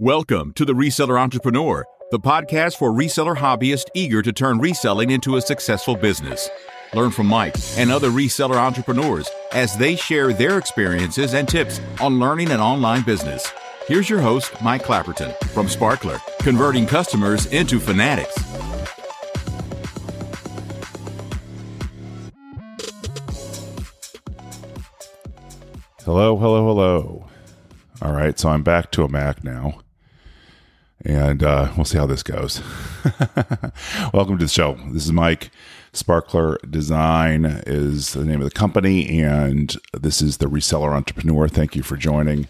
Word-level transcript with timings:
Welcome 0.00 0.52
to 0.52 0.64
the 0.64 0.74
Reseller 0.74 1.18
Entrepreneur, 1.18 1.84
the 2.12 2.20
podcast 2.20 2.76
for 2.76 2.92
reseller 2.92 3.36
hobbyists 3.36 3.88
eager 3.94 4.22
to 4.22 4.32
turn 4.32 4.60
reselling 4.60 5.10
into 5.10 5.34
a 5.34 5.40
successful 5.40 5.96
business. 5.96 6.48
Learn 6.94 7.10
from 7.10 7.26
Mike 7.26 7.56
and 7.76 7.90
other 7.90 8.10
reseller 8.10 8.58
entrepreneurs 8.58 9.28
as 9.50 9.76
they 9.76 9.96
share 9.96 10.32
their 10.32 10.56
experiences 10.56 11.34
and 11.34 11.48
tips 11.48 11.80
on 12.00 12.20
learning 12.20 12.52
an 12.52 12.60
online 12.60 13.02
business. 13.02 13.52
Here's 13.88 14.08
your 14.08 14.20
host, 14.20 14.52
Mike 14.62 14.84
Clapperton 14.84 15.36
from 15.48 15.68
Sparkler, 15.68 16.20
converting 16.42 16.86
customers 16.86 17.46
into 17.46 17.80
fanatics. 17.80 18.36
Hello, 26.04 26.36
hello, 26.36 26.64
hello. 26.64 27.28
All 28.00 28.12
right, 28.12 28.38
so 28.38 28.48
I'm 28.50 28.62
back 28.62 28.92
to 28.92 29.02
a 29.02 29.08
Mac 29.08 29.42
now, 29.42 29.80
and 31.08 31.42
uh, 31.42 31.72
we'll 31.74 31.86
see 31.86 31.96
how 31.96 32.06
this 32.06 32.22
goes. 32.22 32.60
Welcome 34.12 34.36
to 34.38 34.44
the 34.44 34.48
show. 34.48 34.78
This 34.90 35.06
is 35.06 35.12
Mike. 35.12 35.50
Sparkler 35.94 36.58
Design 36.68 37.46
is 37.66 38.12
the 38.12 38.26
name 38.26 38.40
of 38.40 38.44
the 38.44 38.54
company, 38.54 39.20
and 39.20 39.74
this 39.98 40.20
is 40.20 40.36
the 40.36 40.46
Reseller 40.46 40.92
Entrepreneur. 40.92 41.48
Thank 41.48 41.74
you 41.74 41.82
for 41.82 41.96
joining. 41.96 42.48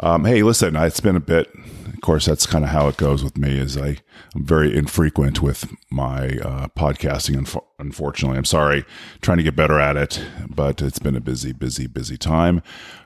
Um, 0.00 0.24
hey, 0.24 0.42
listen, 0.42 0.74
it's 0.76 1.00
been 1.00 1.14
a 1.14 1.20
bit. 1.20 1.54
Course, 2.04 2.26
that's 2.26 2.44
kind 2.44 2.66
of 2.66 2.70
how 2.70 2.86
it 2.88 2.98
goes 2.98 3.24
with 3.24 3.38
me. 3.38 3.58
Is 3.58 3.78
I 3.78 3.96
I'm 4.34 4.44
very 4.44 4.76
infrequent 4.76 5.40
with 5.40 5.74
my 5.90 6.36
uh, 6.44 6.68
podcasting. 6.76 7.58
Unfortunately, 7.78 8.36
I'm 8.36 8.44
sorry. 8.44 8.84
Trying 9.22 9.38
to 9.38 9.42
get 9.42 9.56
better 9.56 9.80
at 9.80 9.96
it, 9.96 10.22
but 10.50 10.82
it's 10.82 10.98
been 10.98 11.16
a 11.16 11.20
busy, 11.20 11.54
busy, 11.54 11.86
busy 11.86 12.18
time, 12.18 12.62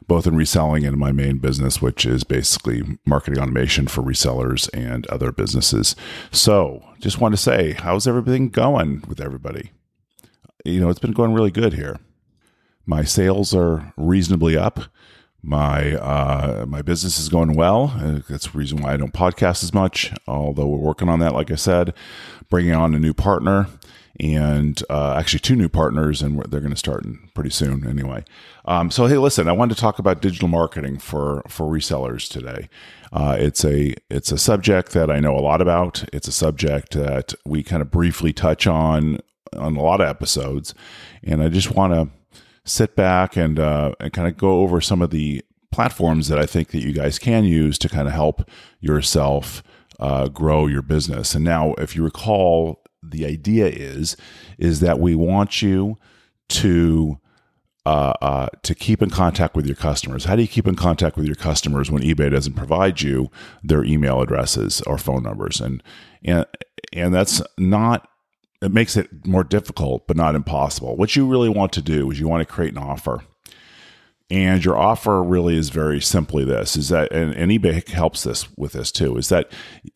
both 0.08 0.26
in 0.26 0.34
reselling 0.34 0.84
and 0.84 0.94
in 0.94 0.98
my 0.98 1.12
main 1.12 1.38
business, 1.38 1.80
which 1.80 2.04
is 2.04 2.24
basically 2.24 2.98
marketing 3.06 3.40
automation 3.40 3.86
for 3.86 4.02
resellers 4.02 4.68
and 4.74 5.06
other 5.06 5.30
businesses. 5.30 5.94
So, 6.32 6.82
just 6.98 7.20
want 7.20 7.34
to 7.34 7.40
say, 7.40 7.74
how's 7.74 8.08
everything 8.08 8.48
going 8.48 9.04
with 9.06 9.20
everybody? 9.20 9.70
You 10.64 10.80
know, 10.80 10.88
it's 10.88 10.98
been 10.98 11.12
going 11.12 11.34
really 11.34 11.52
good 11.52 11.74
here. 11.74 12.00
My 12.84 13.04
sales 13.04 13.54
are 13.54 13.94
reasonably 13.96 14.56
up 14.56 14.80
my 15.42 15.94
uh, 15.94 16.66
my 16.66 16.82
business 16.82 17.18
is 17.18 17.28
going 17.28 17.54
well. 17.54 17.94
Uh, 17.96 18.20
that's 18.28 18.48
the 18.50 18.58
reason 18.58 18.82
why 18.82 18.94
I 18.94 18.96
don't 18.96 19.12
podcast 19.12 19.62
as 19.62 19.72
much. 19.72 20.12
Although 20.26 20.66
we're 20.66 20.78
working 20.78 21.08
on 21.08 21.20
that, 21.20 21.34
like 21.34 21.50
I 21.50 21.56
said, 21.56 21.94
bringing 22.50 22.74
on 22.74 22.94
a 22.94 22.98
new 22.98 23.14
partner 23.14 23.68
and 24.20 24.82
uh, 24.90 25.14
actually 25.14 25.38
two 25.38 25.54
new 25.54 25.68
partners, 25.68 26.22
and 26.22 26.42
they're 26.50 26.60
going 26.60 26.72
to 26.72 26.76
start 26.76 27.06
pretty 27.34 27.50
soon 27.50 27.86
anyway. 27.86 28.24
Um, 28.64 28.90
so 28.90 29.06
hey, 29.06 29.16
listen, 29.18 29.48
I 29.48 29.52
wanted 29.52 29.76
to 29.76 29.80
talk 29.80 29.98
about 29.98 30.20
digital 30.20 30.48
marketing 30.48 30.98
for 30.98 31.42
for 31.48 31.66
resellers 31.66 32.28
today. 32.28 32.68
Uh, 33.12 33.36
it's 33.38 33.64
a 33.64 33.94
it's 34.10 34.32
a 34.32 34.38
subject 34.38 34.92
that 34.92 35.10
I 35.10 35.20
know 35.20 35.36
a 35.36 35.40
lot 35.40 35.60
about. 35.60 36.04
It's 36.12 36.28
a 36.28 36.32
subject 36.32 36.92
that 36.94 37.34
we 37.46 37.62
kind 37.62 37.80
of 37.80 37.90
briefly 37.90 38.32
touch 38.32 38.66
on 38.66 39.20
on 39.56 39.76
a 39.76 39.82
lot 39.82 40.00
of 40.00 40.08
episodes, 40.08 40.74
and 41.22 41.42
I 41.42 41.48
just 41.48 41.70
want 41.70 41.94
to 41.94 42.08
sit 42.68 42.96
back 42.96 43.36
and 43.36 43.58
uh, 43.58 43.92
and 44.00 44.12
kind 44.12 44.28
of 44.28 44.36
go 44.36 44.60
over 44.60 44.80
some 44.80 45.02
of 45.02 45.10
the 45.10 45.44
platforms 45.70 46.28
that 46.28 46.38
I 46.38 46.46
think 46.46 46.70
that 46.70 46.82
you 46.82 46.92
guys 46.92 47.18
can 47.18 47.44
use 47.44 47.78
to 47.78 47.88
kind 47.88 48.08
of 48.08 48.14
help 48.14 48.48
yourself 48.80 49.62
uh, 50.00 50.28
grow 50.28 50.66
your 50.66 50.82
business. 50.82 51.34
And 51.34 51.44
now, 51.44 51.74
if 51.74 51.96
you 51.96 52.04
recall, 52.04 52.82
the 53.02 53.24
idea 53.26 53.66
is 53.66 54.16
is 54.58 54.80
that 54.80 54.98
we 54.98 55.14
want 55.14 55.62
you 55.62 55.98
to 56.48 57.18
uh, 57.86 58.12
uh, 58.20 58.48
to 58.62 58.74
keep 58.74 59.00
in 59.02 59.08
contact 59.08 59.56
with 59.56 59.66
your 59.66 59.76
customers. 59.76 60.24
How 60.24 60.36
do 60.36 60.42
you 60.42 60.48
keep 60.48 60.66
in 60.66 60.76
contact 60.76 61.16
with 61.16 61.24
your 61.24 61.34
customers 61.34 61.90
when 61.90 62.02
eBay 62.02 62.30
doesn't 62.30 62.52
provide 62.52 63.00
you 63.00 63.30
their 63.62 63.82
email 63.82 64.20
addresses 64.20 64.82
or 64.82 64.98
phone 64.98 65.22
numbers? 65.22 65.60
And 65.60 65.82
and 66.22 66.44
and 66.92 67.14
that's 67.14 67.40
not 67.56 68.08
it 68.60 68.72
makes 68.72 68.96
it 68.96 69.26
more 69.26 69.44
difficult, 69.44 70.06
but 70.06 70.16
not 70.16 70.34
impossible. 70.34 70.96
What 70.96 71.14
you 71.14 71.26
really 71.26 71.48
want 71.48 71.72
to 71.74 71.82
do 71.82 72.10
is 72.10 72.18
you 72.18 72.28
want 72.28 72.46
to 72.46 72.52
create 72.52 72.72
an 72.72 72.78
offer. 72.78 73.22
And 74.30 74.62
your 74.62 74.76
offer 74.76 75.22
really 75.22 75.56
is 75.56 75.70
very 75.70 76.02
simply 76.02 76.44
this 76.44 76.76
is 76.76 76.90
that, 76.90 77.10
and, 77.12 77.34
and 77.34 77.50
eBay 77.50 77.86
helps 77.88 78.24
this 78.24 78.46
with 78.58 78.72
this 78.72 78.92
too, 78.92 79.16
is 79.16 79.30
that 79.30 79.50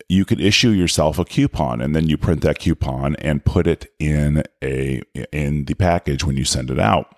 you 0.09 0.25
could 0.25 0.41
issue 0.41 0.71
yourself 0.71 1.19
a 1.19 1.25
coupon 1.25 1.83
and 1.83 1.95
then 1.95 2.09
you 2.09 2.17
print 2.17 2.41
that 2.41 2.59
coupon 2.59 3.15
and 3.17 3.45
put 3.45 3.67
it 3.67 3.93
in 3.99 4.43
a, 4.62 5.03
in 5.33 5.67
the 5.67 5.75
package 5.75 6.25
when 6.25 6.39
you 6.39 6.47
send 6.47 6.71
it 6.71 6.78
out. 6.78 7.15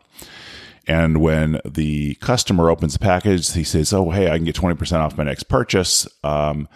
And 0.89 1.19
when 1.19 1.61
the 1.65 2.17
customer 2.17 2.69
opens 2.69 2.95
the 2.95 2.99
package, 2.99 3.53
he 3.53 3.65
says, 3.65 3.93
Oh, 3.93 4.11
hey, 4.11 4.29
I 4.29 4.37
can 4.37 4.45
get 4.45 4.57
20% 4.57 4.99
off 4.99 5.17
my 5.17 5.25
next 5.25 5.45
purchase. 5.45 6.09
Um, 6.25 6.69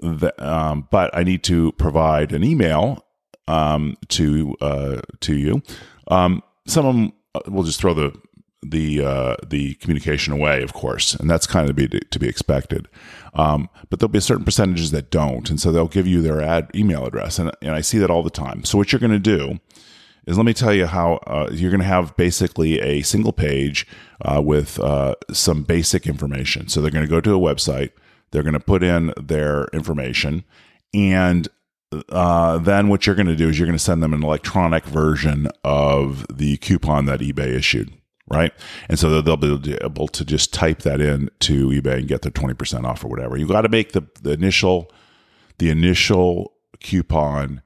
the, 0.00 0.34
um, 0.38 0.88
but 0.90 1.16
I 1.16 1.22
need 1.22 1.44
to 1.44 1.72
provide 1.72 2.32
an 2.32 2.42
email 2.42 3.04
um, 3.48 3.96
to 4.08 4.54
uh, 4.60 5.00
to 5.20 5.36
you. 5.36 5.62
Um, 6.08 6.42
some 6.66 6.86
of 6.86 6.94
them 6.94 7.12
uh, 7.34 7.40
will 7.48 7.64
just 7.64 7.80
throw 7.80 7.94
the 7.94 8.16
the 8.62 9.04
uh, 9.04 9.36
the 9.46 9.74
communication 9.74 10.32
away, 10.32 10.62
of 10.62 10.72
course, 10.72 11.14
and 11.14 11.30
that's 11.30 11.46
kind 11.46 11.68
of 11.68 11.74
to 11.76 11.88
be 11.88 12.00
to 12.00 12.18
be 12.18 12.28
expected. 12.28 12.88
Um, 13.34 13.68
but 13.88 13.98
there'll 13.98 14.12
be 14.12 14.20
certain 14.20 14.44
percentages 14.44 14.90
that 14.92 15.10
don't, 15.10 15.48
and 15.50 15.60
so 15.60 15.72
they'll 15.72 15.88
give 15.88 16.06
you 16.06 16.22
their 16.22 16.40
ad 16.40 16.70
email 16.74 17.06
address, 17.06 17.38
and 17.38 17.50
and 17.62 17.72
I 17.72 17.80
see 17.80 17.98
that 17.98 18.10
all 18.10 18.22
the 18.22 18.30
time. 18.30 18.64
So 18.64 18.78
what 18.78 18.92
you're 18.92 19.00
going 19.00 19.10
to 19.12 19.18
do 19.18 19.58
is 20.26 20.36
let 20.36 20.44
me 20.44 20.52
tell 20.52 20.74
you 20.74 20.86
how 20.86 21.14
uh, 21.26 21.48
you're 21.50 21.70
going 21.70 21.80
to 21.80 21.86
have 21.86 22.14
basically 22.16 22.80
a 22.80 23.00
single 23.00 23.32
page 23.32 23.86
uh, 24.20 24.42
with 24.44 24.78
uh, 24.78 25.14
some 25.32 25.62
basic 25.62 26.06
information. 26.06 26.68
So 26.68 26.82
they're 26.82 26.90
going 26.90 27.06
to 27.06 27.10
go 27.10 27.20
to 27.22 27.34
a 27.34 27.38
website, 27.38 27.92
they're 28.30 28.42
going 28.42 28.52
to 28.52 28.60
put 28.60 28.82
in 28.82 29.14
their 29.16 29.68
information, 29.72 30.44
and 30.92 31.48
uh, 32.10 32.58
then 32.58 32.88
what 32.88 33.06
you're 33.06 33.16
going 33.16 33.26
to 33.26 33.36
do 33.36 33.48
is 33.48 33.58
you're 33.58 33.66
going 33.66 33.78
to 33.78 33.82
send 33.82 34.02
them 34.02 34.12
an 34.12 34.22
electronic 34.22 34.84
version 34.84 35.48
of 35.64 36.26
the 36.34 36.56
coupon 36.58 37.06
that 37.06 37.20
eBay 37.20 37.48
issued, 37.48 37.92
right? 38.28 38.52
And 38.88 38.98
so 38.98 39.22
they'll 39.22 39.36
be 39.36 39.78
able 39.80 40.08
to 40.08 40.24
just 40.24 40.52
type 40.52 40.80
that 40.80 41.00
in 41.00 41.30
to 41.40 41.68
eBay 41.68 41.98
and 41.98 42.08
get 42.08 42.22
their 42.22 42.32
20% 42.32 42.84
off 42.84 43.04
or 43.04 43.08
whatever. 43.08 43.36
You 43.36 43.46
got 43.46 43.62
to 43.62 43.68
make 43.68 43.92
the, 43.92 44.02
the 44.22 44.32
initial 44.32 44.92
the 45.58 45.70
initial 45.70 46.52
coupon 46.80 47.62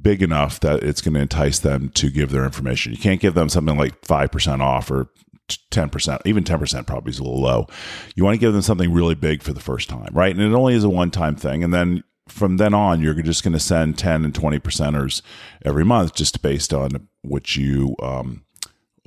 big 0.00 0.22
enough 0.22 0.60
that 0.60 0.82
it's 0.82 1.00
going 1.00 1.14
to 1.14 1.20
entice 1.20 1.58
them 1.58 1.88
to 1.90 2.10
give 2.10 2.30
their 2.30 2.44
information. 2.44 2.92
You 2.92 2.98
can't 2.98 3.20
give 3.20 3.34
them 3.34 3.48
something 3.48 3.76
like 3.76 4.00
5% 4.02 4.60
off 4.60 4.88
or 4.90 5.08
10%, 5.48 6.20
even 6.24 6.44
10% 6.44 6.86
probably 6.86 7.10
is 7.10 7.18
a 7.18 7.24
little 7.24 7.40
low. 7.40 7.66
You 8.14 8.24
want 8.24 8.34
to 8.34 8.38
give 8.38 8.52
them 8.52 8.62
something 8.62 8.92
really 8.92 9.16
big 9.16 9.42
for 9.42 9.52
the 9.52 9.60
first 9.60 9.88
time, 9.88 10.10
right? 10.12 10.34
And 10.34 10.40
it 10.40 10.56
only 10.56 10.74
is 10.74 10.84
a 10.84 10.88
one 10.88 11.10
time 11.10 11.34
thing. 11.34 11.64
And 11.64 11.74
then 11.74 12.04
from 12.30 12.56
then 12.56 12.74
on, 12.74 13.00
you're 13.00 13.14
just 13.14 13.42
going 13.42 13.52
to 13.52 13.60
send 13.60 13.98
10 13.98 14.24
and 14.24 14.34
20 14.34 14.58
percenters 14.58 15.22
every 15.64 15.84
month, 15.84 16.14
just 16.14 16.42
based 16.42 16.72
on 16.72 17.08
what 17.22 17.56
you 17.56 17.96
um, 18.02 18.44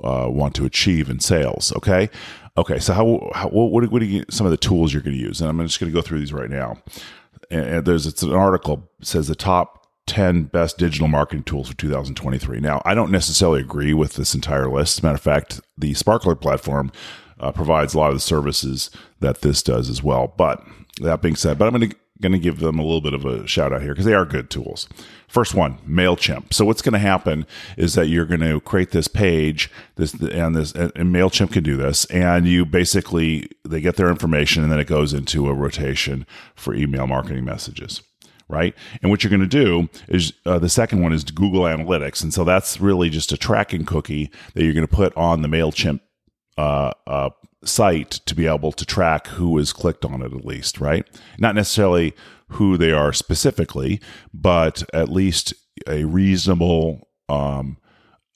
uh, 0.02 0.28
want 0.30 0.54
to 0.56 0.64
achieve 0.64 1.08
in 1.08 1.20
sales. 1.20 1.72
Okay. 1.76 2.10
Okay. 2.56 2.78
So 2.78 2.92
how, 2.92 3.30
how 3.34 3.48
what, 3.48 3.90
what 3.90 4.02
are 4.02 4.04
you, 4.04 4.24
some 4.30 4.46
of 4.46 4.50
the 4.50 4.56
tools 4.56 4.92
you're 4.92 5.02
going 5.02 5.16
to 5.16 5.22
use? 5.22 5.40
And 5.40 5.50
I'm 5.50 5.66
just 5.66 5.80
going 5.80 5.90
to 5.90 5.96
go 5.96 6.02
through 6.02 6.20
these 6.20 6.32
right 6.32 6.50
now. 6.50 6.76
And, 7.50 7.66
and 7.66 7.86
there's, 7.86 8.06
it's 8.06 8.22
an 8.22 8.32
article 8.32 8.90
says 9.02 9.28
the 9.28 9.34
top 9.34 9.86
10 10.06 10.44
best 10.44 10.76
digital 10.76 11.08
marketing 11.08 11.44
tools 11.44 11.68
for 11.68 11.76
2023. 11.76 12.60
Now, 12.60 12.82
I 12.84 12.94
don't 12.94 13.10
necessarily 13.10 13.60
agree 13.60 13.94
with 13.94 14.14
this 14.14 14.34
entire 14.34 14.68
list. 14.68 14.98
As 14.98 15.02
a 15.02 15.06
matter 15.06 15.16
of 15.16 15.22
fact, 15.22 15.60
the 15.78 15.94
Sparkler 15.94 16.34
platform 16.34 16.92
uh, 17.40 17.52
provides 17.52 17.94
a 17.94 17.98
lot 17.98 18.08
of 18.08 18.16
the 18.16 18.20
services 18.20 18.90
that 19.20 19.40
this 19.40 19.62
does 19.62 19.88
as 19.88 20.02
well. 20.02 20.32
But 20.36 20.62
that 21.00 21.22
being 21.22 21.36
said, 21.36 21.58
but 21.58 21.66
I'm 21.66 21.74
going 21.74 21.90
to 21.90 21.96
going 22.20 22.32
to 22.32 22.38
give 22.38 22.60
them 22.60 22.78
a 22.78 22.82
little 22.82 23.00
bit 23.00 23.14
of 23.14 23.24
a 23.24 23.46
shout 23.46 23.72
out 23.72 23.82
here 23.82 23.92
because 23.92 24.04
they 24.04 24.14
are 24.14 24.24
good 24.24 24.48
tools. 24.48 24.88
First 25.26 25.54
one, 25.54 25.78
Mailchimp. 25.78 26.52
So 26.52 26.64
what's 26.64 26.82
going 26.82 26.92
to 26.92 26.98
happen 26.98 27.44
is 27.76 27.94
that 27.94 28.06
you're 28.06 28.24
going 28.24 28.40
to 28.40 28.60
create 28.60 28.92
this 28.92 29.08
page, 29.08 29.70
this 29.96 30.14
and 30.14 30.54
this, 30.54 30.72
and 30.72 30.92
Mailchimp 30.92 31.52
can 31.52 31.64
do 31.64 31.76
this, 31.76 32.04
and 32.06 32.46
you 32.46 32.64
basically 32.64 33.48
they 33.64 33.80
get 33.80 33.96
their 33.96 34.10
information, 34.10 34.62
and 34.62 34.70
then 34.70 34.78
it 34.78 34.86
goes 34.86 35.12
into 35.12 35.48
a 35.48 35.54
rotation 35.54 36.24
for 36.54 36.74
email 36.74 37.06
marketing 37.06 37.44
messages 37.44 38.02
right? 38.46 38.74
And 39.00 39.10
what 39.10 39.24
you're 39.24 39.30
going 39.30 39.40
to 39.40 39.46
do 39.46 39.88
is 40.06 40.34
uh, 40.44 40.58
the 40.58 40.68
second 40.68 41.02
one 41.02 41.14
is 41.14 41.24
Google 41.24 41.62
Analytics, 41.62 42.22
and 42.22 42.32
so 42.32 42.44
that's 42.44 42.78
really 42.78 43.08
just 43.08 43.32
a 43.32 43.38
tracking 43.38 43.86
cookie 43.86 44.30
that 44.52 44.62
you're 44.62 44.74
going 44.74 44.86
to 44.86 44.94
put 44.94 45.16
on 45.16 45.40
the 45.40 45.48
Mailchimp 45.48 46.00
uh, 46.58 46.92
uh, 47.06 47.30
site 47.68 48.10
to 48.10 48.34
be 48.34 48.46
able 48.46 48.72
to 48.72 48.84
track 48.84 49.26
who 49.28 49.56
has 49.58 49.72
clicked 49.72 50.04
on 50.04 50.22
it 50.22 50.32
at 50.32 50.44
least, 50.44 50.80
right? 50.80 51.06
Not 51.38 51.54
necessarily 51.54 52.14
who 52.48 52.76
they 52.76 52.92
are 52.92 53.12
specifically, 53.12 54.00
but 54.32 54.82
at 54.92 55.08
least 55.08 55.54
a 55.88 56.04
reasonable, 56.04 57.08
um, 57.28 57.78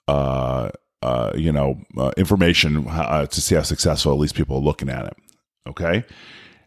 uh, 0.07 0.71
uh, 1.03 1.33
you 1.37 1.53
know, 1.53 1.81
uh, 1.97 2.13
information 2.17 2.87
uh, 2.89 3.27
to 3.27 3.41
see 3.41 3.55
how 3.55 3.63
successful 3.63 4.13
at 4.13 4.19
least 4.19 4.35
people 4.35 4.57
are 4.57 4.63
looking 4.63 4.89
at 4.89 5.07
it. 5.07 5.17
Okay. 5.69 6.05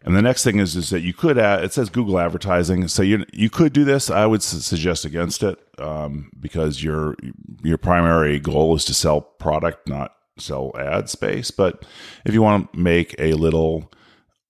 And 0.04 0.16
the 0.16 0.22
next 0.22 0.42
thing 0.42 0.58
is 0.58 0.74
is 0.74 0.90
that 0.90 1.02
you 1.02 1.12
could 1.12 1.38
add, 1.38 1.62
it 1.62 1.72
says 1.72 1.88
Google 1.88 2.18
advertising, 2.18 2.88
so 2.88 3.02
you 3.02 3.24
you 3.32 3.48
could 3.48 3.72
do 3.72 3.84
this. 3.84 4.10
I 4.10 4.26
would 4.26 4.42
suggest 4.42 5.04
against 5.04 5.42
it 5.42 5.58
um, 5.78 6.30
because 6.40 6.82
your 6.82 7.14
your 7.62 7.78
primary 7.78 8.40
goal 8.40 8.74
is 8.74 8.84
to 8.86 8.94
sell 8.94 9.20
product, 9.20 9.88
not 9.88 10.12
sell 10.38 10.72
ad 10.78 11.08
space. 11.08 11.50
But 11.50 11.84
if 12.24 12.34
you 12.34 12.42
want 12.42 12.72
to 12.72 12.78
make 12.78 13.14
a 13.18 13.34
little 13.34 13.92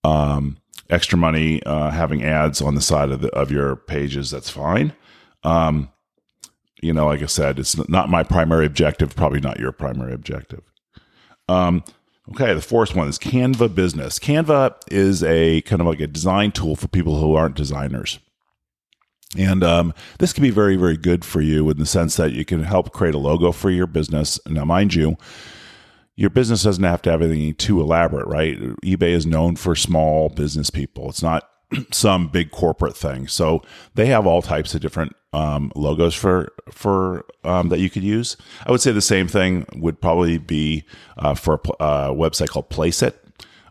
um, 0.03 0.57
extra 0.89 1.17
money 1.17 1.61
uh, 1.63 1.91
having 1.91 2.23
ads 2.23 2.61
on 2.61 2.75
the 2.75 2.81
side 2.81 3.09
of 3.09 3.21
the, 3.21 3.29
of 3.29 3.51
your 3.51 3.75
pages, 3.75 4.31
that's 4.31 4.49
fine. 4.49 4.93
Um, 5.43 5.89
you 6.81 6.93
know, 6.93 7.07
like 7.07 7.21
I 7.21 7.27
said, 7.27 7.59
it's 7.59 7.77
not 7.87 8.09
my 8.09 8.23
primary 8.23 8.65
objective. 8.65 9.15
Probably 9.15 9.39
not 9.39 9.59
your 9.59 9.71
primary 9.71 10.13
objective. 10.13 10.61
Um, 11.47 11.83
okay, 12.31 12.53
the 12.53 12.61
fourth 12.61 12.95
one 12.95 13.07
is 13.07 13.17
Canva 13.17 13.73
Business. 13.73 14.19
Canva 14.19 14.75
is 14.91 15.23
a 15.23 15.61
kind 15.61 15.81
of 15.81 15.87
like 15.87 16.01
a 16.01 16.07
design 16.07 16.51
tool 16.51 16.75
for 16.75 16.87
people 16.89 17.19
who 17.19 17.35
aren't 17.35 17.55
designers. 17.55 18.19
And 19.37 19.63
um, 19.63 19.93
this 20.19 20.33
can 20.33 20.43
be 20.43 20.51
very, 20.51 20.75
very 20.75 20.97
good 20.97 21.25
for 21.25 21.41
you 21.41 21.69
in 21.69 21.77
the 21.77 21.85
sense 21.85 22.17
that 22.17 22.33
you 22.33 22.45
can 22.45 22.63
help 22.63 22.91
create 22.91 23.15
a 23.15 23.19
logo 23.19 23.51
for 23.51 23.71
your 23.71 23.87
business. 23.87 24.39
Now, 24.47 24.65
mind 24.65 24.93
you, 24.93 25.17
your 26.15 26.29
business 26.29 26.63
doesn't 26.63 26.83
have 26.83 27.01
to 27.03 27.11
have 27.11 27.21
anything 27.21 27.55
too 27.55 27.81
elaborate, 27.81 28.27
right? 28.27 28.59
eBay 28.81 29.11
is 29.13 29.25
known 29.25 29.55
for 29.55 29.75
small 29.75 30.29
business 30.29 30.69
people. 30.69 31.09
It's 31.09 31.23
not 31.23 31.49
some 31.91 32.27
big 32.27 32.51
corporate 32.51 32.95
thing. 32.95 33.27
So 33.27 33.61
they 33.95 34.07
have 34.07 34.27
all 34.27 34.41
types 34.41 34.75
of 34.75 34.81
different 34.81 35.15
um, 35.33 35.71
logos 35.75 36.13
for 36.13 36.53
for 36.71 37.25
um, 37.43 37.69
that 37.69 37.79
you 37.79 37.89
could 37.89 38.03
use. 38.03 38.37
I 38.65 38.71
would 38.71 38.81
say 38.81 38.91
the 38.91 39.01
same 39.01 39.27
thing 39.27 39.65
would 39.75 39.99
probably 39.99 40.37
be 40.37 40.85
uh, 41.17 41.33
for 41.33 41.55
a, 41.55 41.83
a, 41.83 42.15
website 42.15 42.49
called 42.49 42.69
Placeit. 42.69 43.15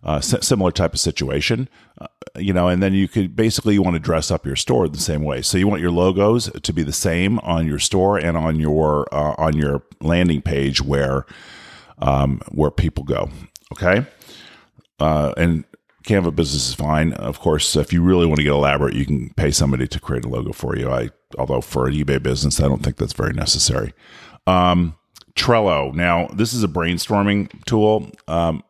Uh, 0.05 0.21
similar 0.21 0.73
type 0.73 0.93
of 0.93 0.99
situation, 0.99 1.69
uh, 2.01 2.09
you 2.37 2.53
know, 2.53 2.67
and 2.67 2.83
then 2.83 2.93
you 2.93 3.07
could 3.07 3.37
basically 3.37 3.75
you 3.75 3.83
want 3.83 3.95
to 3.95 4.01
dress 4.01 4.33
up 4.33 4.45
your 4.45 4.57
store 4.57 4.89
the 4.89 4.99
same 4.99 5.23
way. 5.23 5.41
So 5.41 5.59
you 5.59 5.69
want 5.69 5.81
your 5.81 5.93
logos 5.93 6.51
to 6.61 6.73
be 6.73 6.83
the 6.83 6.93
same 6.93 7.39
on 7.39 7.69
your 7.69 7.79
store 7.79 8.19
and 8.19 8.37
on 8.37 8.59
your 8.59 9.07
uh, 9.15 9.37
on 9.39 9.57
your 9.57 9.85
landing 10.01 10.43
page 10.43 10.83
where 10.83 11.25
um, 11.99 12.41
where 12.51 12.71
people 12.71 13.05
go. 13.05 13.29
Okay. 13.73 14.07
Uh, 14.99 15.33
and 15.37 15.65
Canva 16.05 16.35
business 16.35 16.69
is 16.69 16.75
fine. 16.75 17.13
Of 17.15 17.41
course, 17.41 17.77
if 17.77 17.93
you 17.93 18.03
really 18.03 18.27
want 18.27 18.39
to 18.39 18.45
get 18.45 18.53
elaborate, 18.53 18.95
you 18.95 19.07
can 19.07 19.31
pay 19.35 19.51
somebody 19.51 19.87
to 19.87 20.01
create 20.01 20.25
a 20.25 20.29
logo 20.29 20.53
for 20.53 20.77
you. 20.77 20.91
I, 20.91 21.11
although 21.39 21.61
for 21.61 21.87
an 21.87 21.95
eBay 21.95 22.23
business, 22.23 22.61
I 22.61 22.69
don't 22.69 22.83
think 22.83 22.97
that's 22.97 23.13
very 23.13 23.33
necessary. 23.33 23.95
Um, 24.47 24.97
Trello. 25.35 25.95
Now, 25.95 26.29
this 26.35 26.53
is 26.53 26.63
a 26.63 26.69
brainstorming 26.69 27.65
tool. 27.65 28.11
Um, 28.29 28.63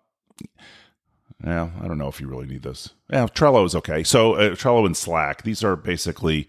yeah, 1.45 1.71
I 1.81 1.89
don't 1.89 1.99
know 1.99 2.09
if 2.09 2.21
you 2.21 2.29
really 2.29 2.47
need 2.47 2.63
this. 2.63 2.91
Yeah, 3.11 3.27
Trello 3.27 3.65
is 3.65 3.75
okay. 3.75 4.05
So 4.05 4.35
uh, 4.35 4.51
Trello 4.51 4.87
and 4.87 4.97
Slack. 4.97 5.43
These 5.43 5.65
are 5.65 5.77
basically. 5.77 6.47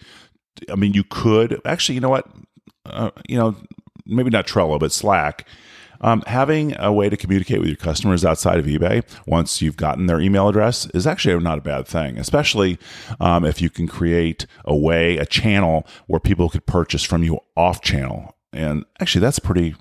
I 0.69 0.75
mean, 0.75 0.93
you 0.93 1.03
could 1.03 1.59
actually. 1.65 1.95
You 1.95 2.01
know 2.01 2.09
what? 2.09 2.27
Uh, 2.85 3.09
you 3.27 3.37
know, 3.37 3.55
maybe 4.05 4.29
not 4.29 4.45
Trello, 4.45 4.79
but 4.79 4.91
Slack 4.91 5.47
um, 6.01 6.23
having 6.27 6.75
a 6.79 6.91
way 6.91 7.09
to 7.09 7.17
communicate 7.17 7.59
with 7.59 7.67
your 7.67 7.77
customers 7.77 8.25
outside 8.25 8.59
of 8.59 8.65
eBay 8.65 9.03
once 9.25 9.61
you've 9.61 9.77
gotten 9.77 10.05
their 10.05 10.19
email 10.19 10.47
address 10.47 10.85
is 10.87 11.07
actually 11.07 11.41
not 11.41 11.57
a 11.57 11.61
bad 11.61 11.87
thing, 11.87 12.17
especially 12.17 12.77
um, 13.19 13.45
if 13.45 13.61
you 13.61 13.69
can 13.69 13.87
create 13.87 14.45
a 14.65 14.75
way, 14.75 15.17
a 15.17 15.25
channel 15.25 15.87
where 16.07 16.19
people 16.19 16.49
could 16.49 16.65
purchase 16.65 17.03
from 17.03 17.23
you 17.23 17.39
off 17.55 17.81
channel. 17.81 18.35
And 18.51 18.85
actually, 18.99 19.21
that's 19.21 19.39
pretty 19.39 19.75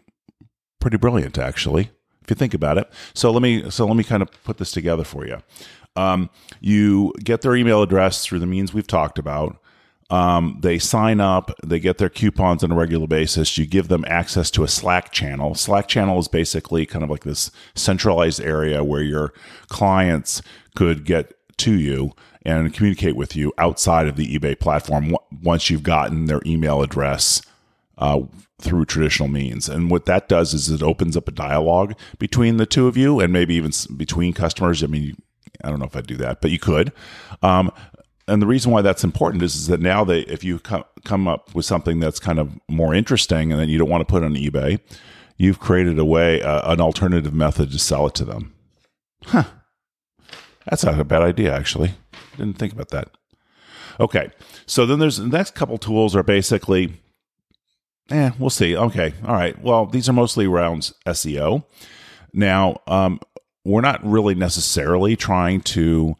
pretty 0.81 0.97
brilliant, 0.97 1.38
actually, 1.38 1.91
if 2.23 2.31
you 2.31 2.37
think 2.37 2.55
about 2.55 2.79
it. 2.79 2.91
So 3.14 3.31
let 3.31 3.43
me 3.43 3.70
so 3.70 3.87
let 3.87 3.97
me 3.97 4.05
kind 4.05 4.23
of 4.23 4.31
put 4.44 4.59
this 4.59 4.73
together 4.73 5.05
for 5.05 5.26
you. 5.26 5.38
Um, 5.94 6.31
you 6.61 7.12
get 7.23 7.43
their 7.43 7.55
email 7.55 7.82
address 7.82 8.25
through 8.25 8.38
the 8.38 8.47
means 8.47 8.73
we've 8.73 8.87
talked 8.87 9.19
about. 9.19 9.59
Um, 10.12 10.59
they 10.61 10.79
sign 10.79 11.20
up, 11.20 11.50
they 11.64 11.81
get 11.81 11.97
their 11.97 12.11
coupons 12.11 12.62
on 12.62 12.70
a 12.70 12.75
regular 12.75 13.06
basis. 13.06 13.56
You 13.56 13.64
give 13.64 13.88
them 13.88 14.05
access 14.06 14.50
to 14.50 14.62
a 14.62 14.69
Slack 14.69 15.11
channel. 15.11 15.55
Slack 15.55 15.88
channel 15.88 16.19
is 16.19 16.29
basically 16.29 16.85
kind 16.85 17.03
of 17.03 17.09
like 17.09 17.25
this 17.25 17.50
centralized 17.75 18.38
area 18.38 18.85
where 18.85 19.00
your 19.00 19.32
clients 19.69 20.43
could 20.75 21.06
get 21.06 21.32
to 21.56 21.73
you 21.73 22.12
and 22.44 22.75
communicate 22.75 23.17
with 23.17 23.35
you 23.35 23.55
outside 23.56 24.06
of 24.06 24.17
the 24.17 24.38
eBay 24.38 24.59
platform 24.59 25.17
once 25.43 25.70
you've 25.70 25.82
gotten 25.82 26.26
their 26.26 26.43
email 26.44 26.82
address 26.82 27.41
uh, 27.97 28.20
through 28.61 28.85
traditional 28.85 29.31
means. 29.31 29.67
And 29.67 29.91
what 29.91 30.05
that 30.05 30.29
does 30.29 30.53
is 30.53 30.69
it 30.69 30.82
opens 30.82 31.17
up 31.17 31.26
a 31.26 31.32
dialogue 31.32 31.94
between 32.19 32.59
the 32.59 32.67
two 32.67 32.87
of 32.87 32.99
you 32.99 33.19
and 33.19 33.32
maybe 33.32 33.55
even 33.55 33.73
between 33.97 34.35
customers. 34.35 34.82
I 34.82 34.88
mean, 34.88 35.17
I 35.64 35.70
don't 35.70 35.79
know 35.79 35.87
if 35.87 35.97
I'd 35.97 36.06
do 36.06 36.17
that, 36.17 36.43
but 36.43 36.50
you 36.50 36.59
could. 36.59 36.93
Um, 37.43 37.73
and 38.28 38.40
the 38.40 38.46
reason 38.46 38.70
why 38.70 38.82
that's 38.82 39.04
important 39.04 39.42
is, 39.42 39.54
is 39.54 39.66
that 39.66 39.80
now 39.80 40.04
they 40.04 40.20
if 40.20 40.44
you 40.44 40.58
come 40.58 40.84
come 41.04 41.26
up 41.26 41.54
with 41.54 41.64
something 41.64 42.00
that's 42.00 42.20
kind 42.20 42.38
of 42.38 42.58
more 42.69 42.94
interesting 42.94 43.50
and 43.50 43.60
then 43.60 43.69
you 43.69 43.78
don't 43.78 43.90
want 43.90 44.00
to 44.00 44.10
put 44.10 44.22
on 44.22 44.34
eBay, 44.34 44.80
you've 45.36 45.58
created 45.58 45.98
a 45.98 46.04
way 46.04 46.42
uh, 46.42 46.72
an 46.72 46.80
alternative 46.80 47.34
method 47.34 47.72
to 47.72 47.78
sell 47.78 48.06
it 48.06 48.14
to 48.14 48.24
them. 48.24 48.54
Huh. 49.24 49.44
That's 50.69 50.84
not 50.84 51.00
a 51.00 51.04
bad 51.04 51.22
idea 51.22 51.54
actually. 51.54 51.94
Didn't 52.36 52.58
think 52.58 52.72
about 52.72 52.90
that. 52.90 53.08
Okay. 54.00 54.30
So 54.66 54.86
then 54.86 54.98
there's 54.98 55.18
the 55.18 55.26
next 55.26 55.54
couple 55.54 55.78
tools 55.78 56.14
are 56.14 56.22
basically 56.22 56.92
eh, 58.10 58.30
we'll 58.38 58.50
see. 58.50 58.76
Okay. 58.76 59.14
All 59.26 59.34
right. 59.34 59.60
Well, 59.60 59.86
these 59.86 60.08
are 60.08 60.12
mostly 60.12 60.46
around 60.46 60.92
SEO. 61.06 61.64
Now, 62.32 62.80
um, 62.86 63.20
we're 63.64 63.80
not 63.80 64.04
really 64.04 64.34
necessarily 64.34 65.16
trying 65.16 65.60
to 65.60 66.16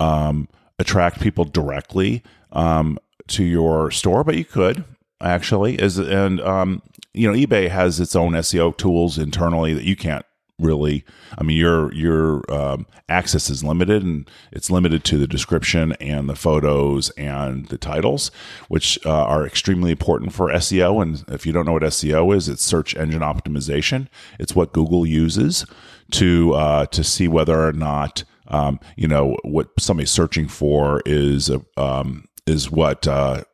um, 0.00 0.48
attract 0.78 1.20
people 1.20 1.44
directly 1.44 2.22
um, 2.52 2.98
to 3.28 3.44
your 3.44 3.90
store, 3.90 4.24
but 4.24 4.36
you 4.36 4.44
could 4.44 4.84
actually. 5.20 5.80
Is 5.80 5.98
and 5.98 6.40
um, 6.40 6.82
you 7.12 7.30
know, 7.30 7.36
eBay 7.36 7.68
has 7.68 8.00
its 8.00 8.16
own 8.16 8.32
SEO 8.32 8.76
tools 8.76 9.18
internally 9.18 9.74
that 9.74 9.84
you 9.84 9.96
can't 9.96 10.24
really. 10.58 11.04
I 11.36 11.42
mean, 11.42 11.56
your 11.56 11.92
your 11.92 12.42
um, 12.52 12.86
access 13.08 13.50
is 13.50 13.64
limited, 13.64 14.02
and 14.02 14.28
it's 14.52 14.70
limited 14.70 15.04
to 15.04 15.18
the 15.18 15.26
description 15.26 15.92
and 15.94 16.28
the 16.28 16.36
photos 16.36 17.10
and 17.10 17.66
the 17.68 17.78
titles, 17.78 18.30
which 18.68 18.98
uh, 19.06 19.10
are 19.10 19.46
extremely 19.46 19.90
important 19.90 20.32
for 20.32 20.48
SEO. 20.50 21.02
And 21.02 21.24
if 21.28 21.46
you 21.46 21.52
don't 21.52 21.66
know 21.66 21.72
what 21.72 21.82
SEO 21.82 22.34
is, 22.36 22.48
it's 22.48 22.62
search 22.62 22.94
engine 22.96 23.20
optimization. 23.20 24.08
It's 24.38 24.54
what 24.54 24.72
Google 24.72 25.06
uses 25.06 25.66
to 26.12 26.54
uh, 26.54 26.86
to 26.86 27.02
see 27.02 27.28
whether 27.28 27.66
or 27.66 27.72
not 27.72 28.24
um, 28.48 28.80
you 28.96 29.08
know 29.08 29.36
what 29.42 29.68
somebody's 29.78 30.10
searching 30.10 30.48
for 30.48 31.02
is 31.06 31.50
um, 31.76 32.26
is 32.46 32.70
what 32.70 33.06
uh, 33.06 33.44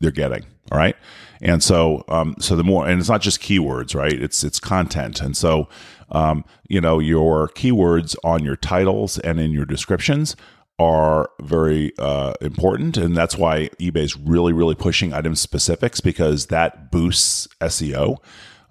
they're 0.00 0.10
getting. 0.10 0.44
All 0.72 0.78
right, 0.78 0.96
and 1.40 1.62
so 1.62 2.04
um, 2.08 2.34
so 2.40 2.56
the 2.56 2.64
more 2.64 2.88
and 2.88 2.98
it's 2.98 3.08
not 3.08 3.20
just 3.20 3.40
keywords, 3.40 3.94
right? 3.94 4.12
It's 4.12 4.42
it's 4.42 4.58
content, 4.58 5.20
and 5.20 5.36
so 5.36 5.68
um, 6.10 6.44
you 6.68 6.80
know 6.80 6.98
your 6.98 7.48
keywords 7.50 8.16
on 8.24 8.44
your 8.44 8.56
titles 8.56 9.18
and 9.18 9.38
in 9.38 9.52
your 9.52 9.64
descriptions 9.64 10.34
are 10.78 11.30
very 11.40 11.92
uh, 11.98 12.34
important, 12.40 12.96
and 12.96 13.16
that's 13.16 13.36
why 13.36 13.68
eBay's 13.80 14.16
really 14.16 14.52
really 14.52 14.74
pushing 14.74 15.12
item 15.12 15.36
specifics 15.36 16.00
because 16.00 16.46
that 16.46 16.90
boosts 16.90 17.46
SEO, 17.60 18.16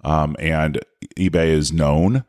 um, 0.04 0.36
and 0.38 0.78
eBay 1.16 1.48
is 1.48 1.72
known 1.72 2.24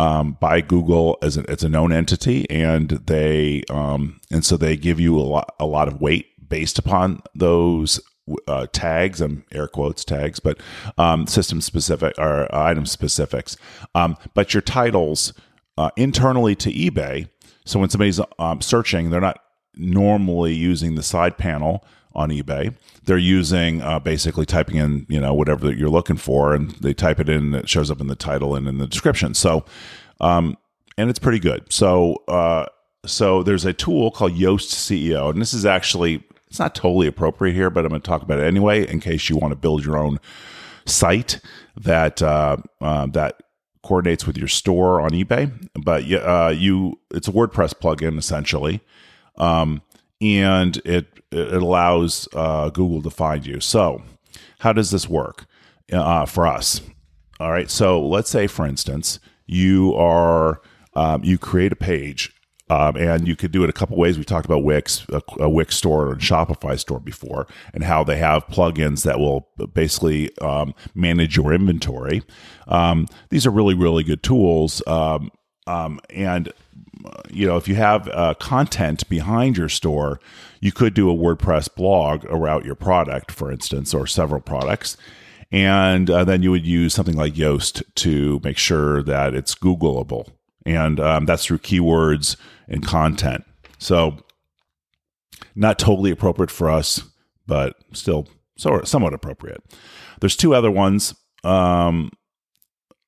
um, 0.00 0.38
by 0.40 0.62
Google 0.62 1.18
as 1.20 1.36
a, 1.36 1.42
it's 1.42 1.62
a 1.62 1.68
known 1.68 1.92
entity, 1.92 2.48
and 2.48 2.88
they 2.88 3.62
um, 3.68 4.18
and 4.30 4.42
so 4.42 4.56
they 4.56 4.74
give 4.76 4.98
you 4.98 5.18
a 5.18 5.20
lot 5.20 5.54
a 5.60 5.66
lot 5.66 5.88
of 5.88 6.00
weight 6.00 6.48
based 6.48 6.78
upon 6.78 7.20
those 7.34 8.00
uh, 8.48 8.66
tags 8.72 9.20
and 9.20 9.42
air 9.52 9.68
quotes 9.68 10.02
tags, 10.02 10.40
but 10.40 10.58
um, 10.96 11.26
system 11.26 11.60
specific 11.60 12.14
or 12.18 12.52
item 12.54 12.86
specifics. 12.86 13.58
Um, 13.94 14.16
but 14.32 14.54
your 14.54 14.62
titles 14.62 15.34
uh, 15.76 15.90
internally 15.96 16.54
to 16.56 16.72
eBay. 16.72 17.28
So 17.66 17.78
when 17.78 17.90
somebody's 17.90 18.20
um, 18.38 18.62
searching, 18.62 19.10
they're 19.10 19.20
not 19.20 19.40
normally 19.74 20.54
using 20.54 20.94
the 20.94 21.02
side 21.02 21.36
panel 21.36 21.84
on 22.14 22.30
eBay. 22.30 22.74
They're 23.04 23.18
using 23.18 23.80
uh, 23.82 24.00
basically 24.00 24.46
typing 24.46 24.76
in 24.76 25.06
you 25.08 25.20
know 25.20 25.34
whatever 25.34 25.66
that 25.66 25.78
you're 25.78 25.88
looking 25.88 26.16
for, 26.16 26.54
and 26.54 26.70
they 26.72 26.94
type 26.94 27.20
it 27.20 27.28
in. 27.28 27.54
It 27.54 27.68
shows 27.68 27.90
up 27.90 28.00
in 28.00 28.08
the 28.08 28.16
title 28.16 28.54
and 28.54 28.66
in 28.66 28.78
the 28.78 28.86
description. 28.86 29.34
So, 29.34 29.64
um, 30.20 30.56
and 30.98 31.08
it's 31.08 31.18
pretty 31.18 31.38
good. 31.38 31.72
So, 31.72 32.22
uh, 32.28 32.66
so 33.06 33.42
there's 33.42 33.64
a 33.64 33.72
tool 33.72 34.10
called 34.10 34.32
Yoast 34.32 34.72
SEO, 34.72 35.30
and 35.30 35.40
this 35.40 35.54
is 35.54 35.64
actually 35.64 36.22
it's 36.48 36.58
not 36.58 36.74
totally 36.74 37.06
appropriate 37.06 37.54
here, 37.54 37.70
but 37.70 37.84
I'm 37.84 37.90
going 37.90 38.02
to 38.02 38.06
talk 38.06 38.22
about 38.22 38.40
it 38.40 38.44
anyway 38.44 38.86
in 38.86 39.00
case 39.00 39.28
you 39.28 39.36
want 39.36 39.52
to 39.52 39.56
build 39.56 39.84
your 39.84 39.96
own 39.96 40.18
site 40.84 41.40
that 41.76 42.20
uh, 42.20 42.56
uh, 42.80 43.06
that 43.06 43.42
coordinates 43.82 44.26
with 44.26 44.36
your 44.36 44.48
store 44.48 45.00
on 45.00 45.10
eBay. 45.10 45.50
But 45.74 46.10
uh, 46.12 46.52
you, 46.54 46.98
it's 47.12 47.28
a 47.28 47.32
WordPress 47.32 47.74
plugin 47.74 48.18
essentially. 48.18 48.80
Um, 49.36 49.82
and 50.20 50.76
it 50.84 51.20
it 51.32 51.62
allows 51.62 52.28
uh, 52.34 52.70
Google 52.70 53.02
to 53.02 53.10
find 53.10 53.46
you. 53.46 53.60
So, 53.60 54.02
how 54.58 54.72
does 54.72 54.90
this 54.90 55.08
work 55.08 55.46
uh, 55.92 56.26
for 56.26 56.46
us? 56.46 56.80
All 57.38 57.50
right. 57.50 57.70
So, 57.70 58.04
let's 58.04 58.30
say, 58.30 58.46
for 58.46 58.66
instance, 58.66 59.20
you 59.46 59.94
are 59.94 60.60
um, 60.94 61.24
you 61.24 61.38
create 61.38 61.72
a 61.72 61.76
page. 61.76 62.34
Um, 62.68 62.94
and 62.94 63.26
you 63.26 63.34
could 63.34 63.50
do 63.50 63.64
it 63.64 63.68
a 63.68 63.72
couple 63.72 63.96
ways. 63.96 64.16
We 64.16 64.22
talked 64.22 64.46
about 64.46 64.62
Wix, 64.62 65.04
a, 65.08 65.20
a, 65.40 65.50
Wix 65.50 65.74
store 65.74 66.12
and 66.12 66.20
Shopify 66.20 66.78
store 66.78 67.00
before, 67.00 67.48
and 67.74 67.82
how 67.82 68.04
they 68.04 68.16
have 68.18 68.46
plugins 68.46 69.02
that 69.02 69.18
will 69.18 69.48
basically 69.74 70.30
um, 70.38 70.72
manage 70.94 71.36
your 71.36 71.52
inventory. 71.52 72.22
Um, 72.68 73.08
these 73.30 73.44
are 73.44 73.50
really, 73.50 73.74
really 73.74 74.04
good 74.04 74.22
tools. 74.22 74.84
Um, 74.86 75.32
um, 75.66 76.00
and 76.10 76.52
you 77.30 77.46
know, 77.46 77.56
if 77.56 77.68
you 77.68 77.74
have 77.74 78.08
uh, 78.08 78.34
content 78.34 79.08
behind 79.08 79.56
your 79.56 79.68
store, 79.68 80.20
you 80.60 80.72
could 80.72 80.94
do 80.94 81.10
a 81.10 81.14
WordPress 81.14 81.74
blog 81.74 82.24
about 82.26 82.64
your 82.64 82.74
product, 82.74 83.30
for 83.30 83.50
instance, 83.50 83.94
or 83.94 84.06
several 84.06 84.40
products. 84.40 84.96
And 85.52 86.08
uh, 86.10 86.24
then 86.24 86.42
you 86.42 86.50
would 86.50 86.66
use 86.66 86.94
something 86.94 87.16
like 87.16 87.34
Yoast 87.34 87.82
to 87.96 88.40
make 88.44 88.58
sure 88.58 89.02
that 89.02 89.34
it's 89.34 89.54
Googleable. 89.54 90.28
And 90.64 91.00
um, 91.00 91.26
that's 91.26 91.46
through 91.46 91.58
keywords 91.58 92.36
and 92.68 92.84
content. 92.84 93.44
So, 93.78 94.18
not 95.54 95.78
totally 95.78 96.10
appropriate 96.10 96.50
for 96.50 96.70
us, 96.70 97.02
but 97.46 97.76
still 97.92 98.28
somewhat 98.56 99.14
appropriate. 99.14 99.62
There's 100.20 100.36
two 100.36 100.54
other 100.54 100.70
ones 100.70 101.14
um, 101.44 102.10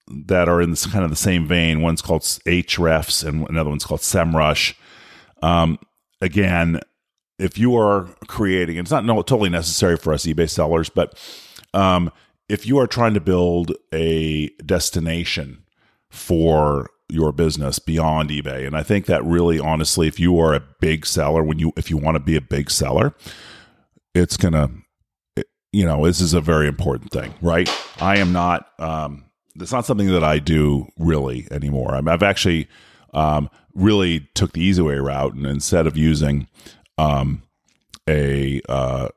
that 0.09 0.49
are 0.49 0.61
in 0.61 0.71
this 0.71 0.87
kind 0.87 1.05
of 1.05 1.11
the 1.11 1.17
same 1.17 1.47
vein. 1.47 1.81
One's 1.81 2.03
called 2.03 2.23
Ahrefs 2.23 3.27
and 3.27 3.49
another 3.49 3.71
one's 3.71 3.85
called 3.85 4.01
SEMrush. 4.01 4.75
Um, 5.43 5.79
again, 6.21 6.81
if 7.39 7.59
you 7.59 7.77
are 7.77 8.09
creating, 8.29 8.77
it's 8.77 8.91
not 8.91 9.05
no, 9.05 9.17
totally 9.23 9.51
necessary 9.51 9.97
for 9.97 10.13
us 10.13 10.27
eBay 10.27 10.49
sellers, 10.49 10.89
but 10.89 11.19
um, 11.75 12.11
if 12.49 12.67
you 12.67 12.79
are 12.79 12.87
trying 12.87 13.15
to 13.15 13.21
build 13.21 13.73
a 13.93 14.49
destination 14.65 15.65
for 16.11 16.91
your 17.09 17.33
business 17.33 17.79
beyond 17.79 18.31
eBay, 18.31 18.67
and 18.67 18.77
I 18.77 18.83
think 18.83 19.07
that 19.07 19.25
really, 19.25 19.59
honestly, 19.59 20.07
if 20.07 20.21
you 20.21 20.39
are 20.39 20.55
a 20.55 20.63
big 20.81 21.07
seller, 21.07 21.43
when 21.43 21.59
you 21.59 21.73
if 21.77 21.91
you 21.91 21.97
want 21.97 22.17
to 22.17 22.21
be 22.21 22.37
a 22.37 22.41
big 22.41 22.71
seller, 22.71 23.15
it's 24.15 24.37
gonna, 24.37 24.71
you 25.73 25.85
know, 25.85 26.07
this 26.07 26.21
is 26.21 26.35
a 26.35 26.41
very 26.41 26.69
important 26.69 27.11
thing, 27.11 27.35
right? 27.41 27.71
I 28.01 28.19
am 28.19 28.33
not. 28.33 28.69
Um, 28.79 29.25
it's 29.61 29.73
not 29.73 29.87
something 29.87 30.09
that 30.09 30.25
I 30.25 30.39
do 30.39 30.89
really 30.99 31.47
anymore. 31.51 31.95
I 31.95 32.11
have 32.11 32.23
actually 32.23 32.69
um, 33.15 33.51
really 33.75 34.29
took 34.35 34.53
the 34.53 34.63
easy 34.63 34.83
way 34.83 34.97
route, 34.97 35.35
and 35.35 35.47
instead 35.47 35.87
of 35.87 35.97
using 35.97 36.49
um, 36.99 37.43
a 38.09 38.61
uh, 38.69 39.09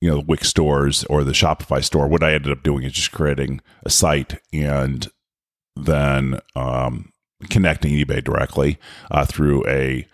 you 0.00 0.10
know 0.10 0.22
Wix 0.26 0.48
stores 0.48 1.04
or 1.04 1.24
the 1.24 1.32
Shopify 1.32 1.82
store, 1.82 2.08
what 2.08 2.22
I 2.22 2.34
ended 2.34 2.52
up 2.52 2.62
doing 2.62 2.84
is 2.84 2.92
just 2.92 3.12
creating 3.12 3.60
a 3.84 3.90
site 3.90 4.40
and 4.52 5.10
then 5.76 6.40
um, 6.54 7.12
connecting 7.48 7.92
eBay 7.92 8.22
directly 8.22 8.78
uh, 9.10 9.24
through 9.24 9.66
a 9.66 10.06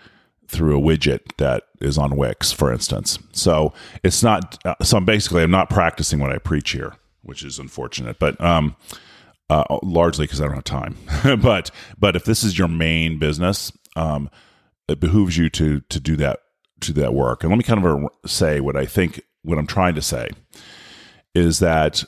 through 0.49 0.79
a 0.79 0.81
widget 0.81 1.21
that 1.39 1.65
is 1.81 1.99
on 1.99 2.17
Wix, 2.17 2.53
for 2.53 2.73
instance. 2.73 3.19
So 3.33 3.73
it's 4.03 4.23
not. 4.23 4.59
Uh, 4.65 4.75
so 4.83 4.97
I'm 4.97 5.05
basically 5.05 5.43
I'm 5.43 5.51
not 5.51 5.71
practicing 5.71 6.21
what 6.21 6.33
I 6.33 6.39
preach 6.39 6.71
here, 6.71 6.95
which 7.23 7.43
is 7.43 7.59
unfortunate. 7.59 8.19
But 8.19 8.41
um, 8.41 8.77
uh, 9.51 9.65
largely 9.83 10.25
because 10.25 10.41
I 10.41 10.47
don't 10.47 10.55
have 10.55 10.65
time. 10.65 10.97
but 11.41 11.71
but 11.99 12.17
if 12.17 12.25
this 12.25 12.45
is 12.45 12.59
your 12.59 12.69
main 12.69 13.19
business, 13.19 13.73
um, 13.95 14.31
it 14.89 15.01
behooves 15.01 15.37
you 15.37 15.49
to 15.51 15.81
to 15.81 16.01
do 16.01 16.17
that 16.17 16.41
to 16.81 16.93
that 16.95 17.15
work. 17.15 17.43
And 17.43 17.51
let 17.51 17.57
me 17.57 17.65
kind 17.65 17.85
of 17.85 18.31
say 18.31 18.61
what 18.61 18.77
I 18.77 18.87
think. 18.87 19.23
What 19.43 19.59
I'm 19.59 19.67
trying 19.67 19.95
to 19.95 20.03
say 20.03 20.29
is 21.33 21.61
that 21.61 22.03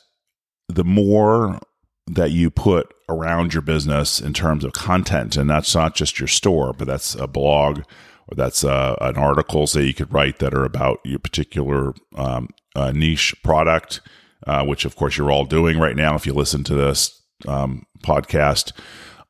the 0.68 0.82
more 0.82 1.60
that 2.08 2.32
you 2.32 2.50
put 2.50 2.92
around 3.08 3.54
your 3.54 3.62
business 3.62 4.20
in 4.20 4.32
terms 4.32 4.64
of 4.64 4.72
content, 4.72 5.36
and 5.36 5.48
that's 5.48 5.72
not 5.72 5.94
just 5.94 6.18
your 6.18 6.26
store, 6.26 6.72
but 6.72 6.88
that's 6.88 7.14
a 7.14 7.28
blog 7.28 7.82
or 8.26 8.34
that's 8.34 8.64
uh, 8.64 8.96
an 9.00 9.16
article 9.16 9.66
that 9.66 9.86
you 9.86 9.94
could 9.94 10.12
write 10.12 10.40
that 10.40 10.52
are 10.52 10.64
about 10.64 10.98
your 11.04 11.18
particular 11.18 11.94
um, 12.16 12.48
uh, 12.74 12.90
niche 12.90 13.34
product, 13.44 14.00
uh, 14.46 14.64
which 14.64 14.84
of 14.84 14.96
course 14.96 15.16
you're 15.16 15.30
all 15.30 15.44
doing 15.44 15.78
right 15.78 15.96
now 15.96 16.14
if 16.14 16.26
you 16.26 16.32
listen 16.32 16.64
to 16.64 16.74
this 16.74 17.18
um, 17.46 17.86
podcast. 18.02 18.72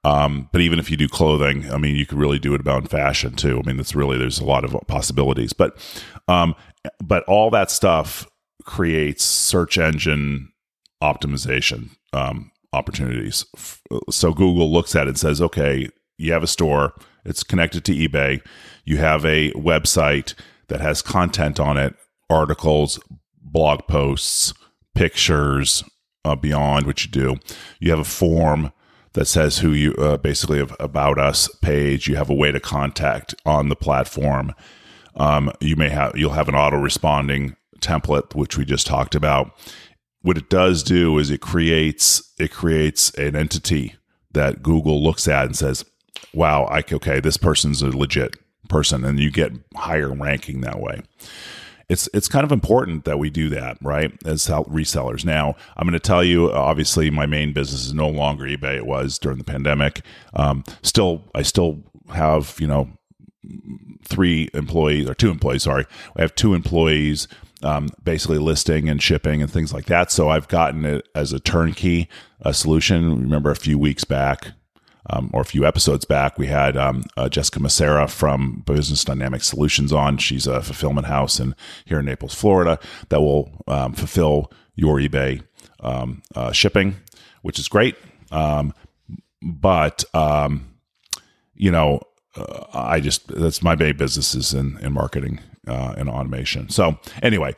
Um, 0.04 0.48
but 0.52 0.60
even 0.60 0.78
if 0.78 0.90
you 0.90 0.96
do 0.96 1.08
clothing, 1.08 1.70
I 1.70 1.76
mean, 1.76 1.96
you 1.96 2.06
could 2.06 2.18
really 2.18 2.38
do 2.38 2.54
it 2.54 2.60
about 2.60 2.88
fashion 2.88 3.34
too. 3.34 3.58
I 3.58 3.66
mean, 3.66 3.80
it's 3.80 3.94
really 3.94 4.16
there's 4.16 4.38
a 4.38 4.44
lot 4.44 4.64
of 4.64 4.76
possibilities. 4.86 5.52
But 5.52 5.76
um, 6.28 6.54
but 7.02 7.24
all 7.24 7.50
that 7.50 7.70
stuff 7.70 8.26
creates 8.64 9.24
search 9.24 9.76
engine 9.76 10.52
optimization 11.02 11.90
um, 12.12 12.50
opportunities. 12.72 13.44
So 14.10 14.32
Google 14.32 14.72
looks 14.72 14.94
at 14.94 15.06
it 15.06 15.10
and 15.10 15.18
says, 15.18 15.40
okay, 15.40 15.88
you 16.16 16.32
have 16.32 16.42
a 16.42 16.48
store, 16.48 16.94
it's 17.24 17.42
connected 17.42 17.84
to 17.86 17.92
eBay, 17.92 18.40
you 18.84 18.98
have 18.98 19.24
a 19.24 19.52
website 19.52 20.34
that 20.68 20.80
has 20.80 21.02
content 21.02 21.58
on 21.60 21.76
it, 21.76 21.94
articles, 22.28 23.00
blog 23.40 23.86
posts, 23.86 24.52
pictures, 24.94 25.82
uh, 26.24 26.36
beyond 26.36 26.86
what 26.86 27.04
you 27.04 27.10
do. 27.10 27.36
You 27.80 27.90
have 27.90 28.00
a 28.00 28.04
form 28.04 28.72
that 29.14 29.26
says 29.26 29.58
who 29.58 29.72
you 29.72 29.94
uh, 29.94 30.16
basically 30.16 30.58
have 30.58 30.74
about 30.78 31.18
us 31.18 31.48
page. 31.62 32.08
You 32.08 32.16
have 32.16 32.30
a 32.30 32.34
way 32.34 32.52
to 32.52 32.60
contact 32.60 33.34
on 33.44 33.68
the 33.68 33.76
platform. 33.76 34.54
Um, 35.16 35.50
you 35.60 35.76
may 35.76 35.88
have 35.88 36.16
you'll 36.16 36.32
have 36.32 36.48
an 36.48 36.54
auto 36.54 36.76
responding 36.76 37.56
template, 37.80 38.34
which 38.34 38.56
we 38.56 38.64
just 38.64 38.86
talked 38.86 39.14
about. 39.14 39.52
What 40.22 40.36
it 40.36 40.50
does 40.50 40.82
do 40.82 41.18
is 41.18 41.30
it 41.30 41.40
creates 41.40 42.32
it 42.38 42.52
creates 42.52 43.10
an 43.14 43.34
entity 43.34 43.94
that 44.32 44.62
Google 44.62 45.02
looks 45.02 45.26
at 45.26 45.46
and 45.46 45.56
says, 45.56 45.84
"Wow, 46.34 46.64
I, 46.64 46.84
okay, 46.92 47.20
this 47.20 47.36
person's 47.36 47.82
a 47.82 47.96
legit 47.96 48.36
person," 48.68 49.04
and 49.04 49.18
you 49.18 49.30
get 49.30 49.52
higher 49.74 50.12
ranking 50.12 50.60
that 50.60 50.80
way 50.80 51.02
it's 51.88 52.08
it's 52.12 52.28
kind 52.28 52.44
of 52.44 52.52
important 52.52 53.04
that 53.04 53.18
we 53.18 53.30
do 53.30 53.48
that, 53.50 53.78
right? 53.80 54.12
As 54.24 54.46
resellers. 54.46 55.24
Now, 55.24 55.54
I'm 55.76 55.86
going 55.86 55.92
to 55.92 56.00
tell 56.00 56.22
you, 56.22 56.52
obviously, 56.52 57.10
my 57.10 57.26
main 57.26 57.52
business 57.52 57.86
is 57.86 57.94
no 57.94 58.08
longer 58.08 58.44
eBay. 58.44 58.76
It 58.76 58.86
was 58.86 59.18
during 59.18 59.38
the 59.38 59.44
pandemic. 59.44 60.02
Um, 60.34 60.64
still, 60.82 61.24
I 61.34 61.42
still 61.42 61.82
have 62.12 62.56
you 62.58 62.66
know 62.66 62.90
three 64.04 64.50
employees 64.52 65.08
or 65.08 65.14
two 65.14 65.30
employees. 65.30 65.62
Sorry, 65.62 65.86
I 66.16 66.22
have 66.22 66.34
two 66.34 66.54
employees. 66.54 67.28
Um, 67.60 67.88
basically 68.04 68.38
listing 68.38 68.88
and 68.88 69.02
shipping 69.02 69.42
and 69.42 69.50
things 69.50 69.74
like 69.74 69.86
that. 69.86 70.12
So 70.12 70.28
I've 70.28 70.46
gotten 70.46 70.84
it 70.84 71.08
as 71.16 71.32
a 71.32 71.40
turnkey 71.40 72.08
a 72.40 72.54
solution. 72.54 73.22
Remember 73.22 73.50
a 73.50 73.56
few 73.56 73.78
weeks 73.78 74.04
back, 74.04 74.52
um, 75.10 75.30
or 75.32 75.40
a 75.40 75.44
few 75.44 75.64
episodes 75.64 76.04
back, 76.04 76.38
we 76.38 76.46
had 76.46 76.76
um, 76.76 77.04
uh, 77.16 77.28
Jessica 77.28 77.60
Macera 77.60 78.08
from 78.10 78.62
Business 78.66 79.04
Dynamic 79.04 79.42
Solutions 79.42 79.92
on. 79.92 80.18
She's 80.18 80.46
a 80.46 80.62
fulfillment 80.62 81.06
house 81.06 81.40
in 81.40 81.54
here 81.84 82.00
in 82.00 82.06
Naples, 82.06 82.34
Florida, 82.34 82.78
that 83.08 83.20
will 83.20 83.50
um, 83.66 83.92
fulfill 83.92 84.52
your 84.74 84.96
eBay 84.98 85.42
um, 85.80 86.22
uh, 86.34 86.52
shipping, 86.52 86.96
which 87.42 87.58
is 87.58 87.68
great. 87.68 87.96
Um, 88.30 88.74
but 89.40 90.04
um, 90.14 90.74
you 91.54 91.70
know, 91.70 92.02
uh, 92.36 92.64
I 92.72 93.00
just 93.00 93.28
that's 93.28 93.62
my 93.62 93.74
main 93.76 93.96
business 93.96 94.34
is 94.34 94.52
in 94.52 94.78
in 94.78 94.92
marketing 94.92 95.40
uh, 95.66 95.94
and 95.96 96.08
automation. 96.08 96.68
So 96.68 96.98
anyway. 97.22 97.54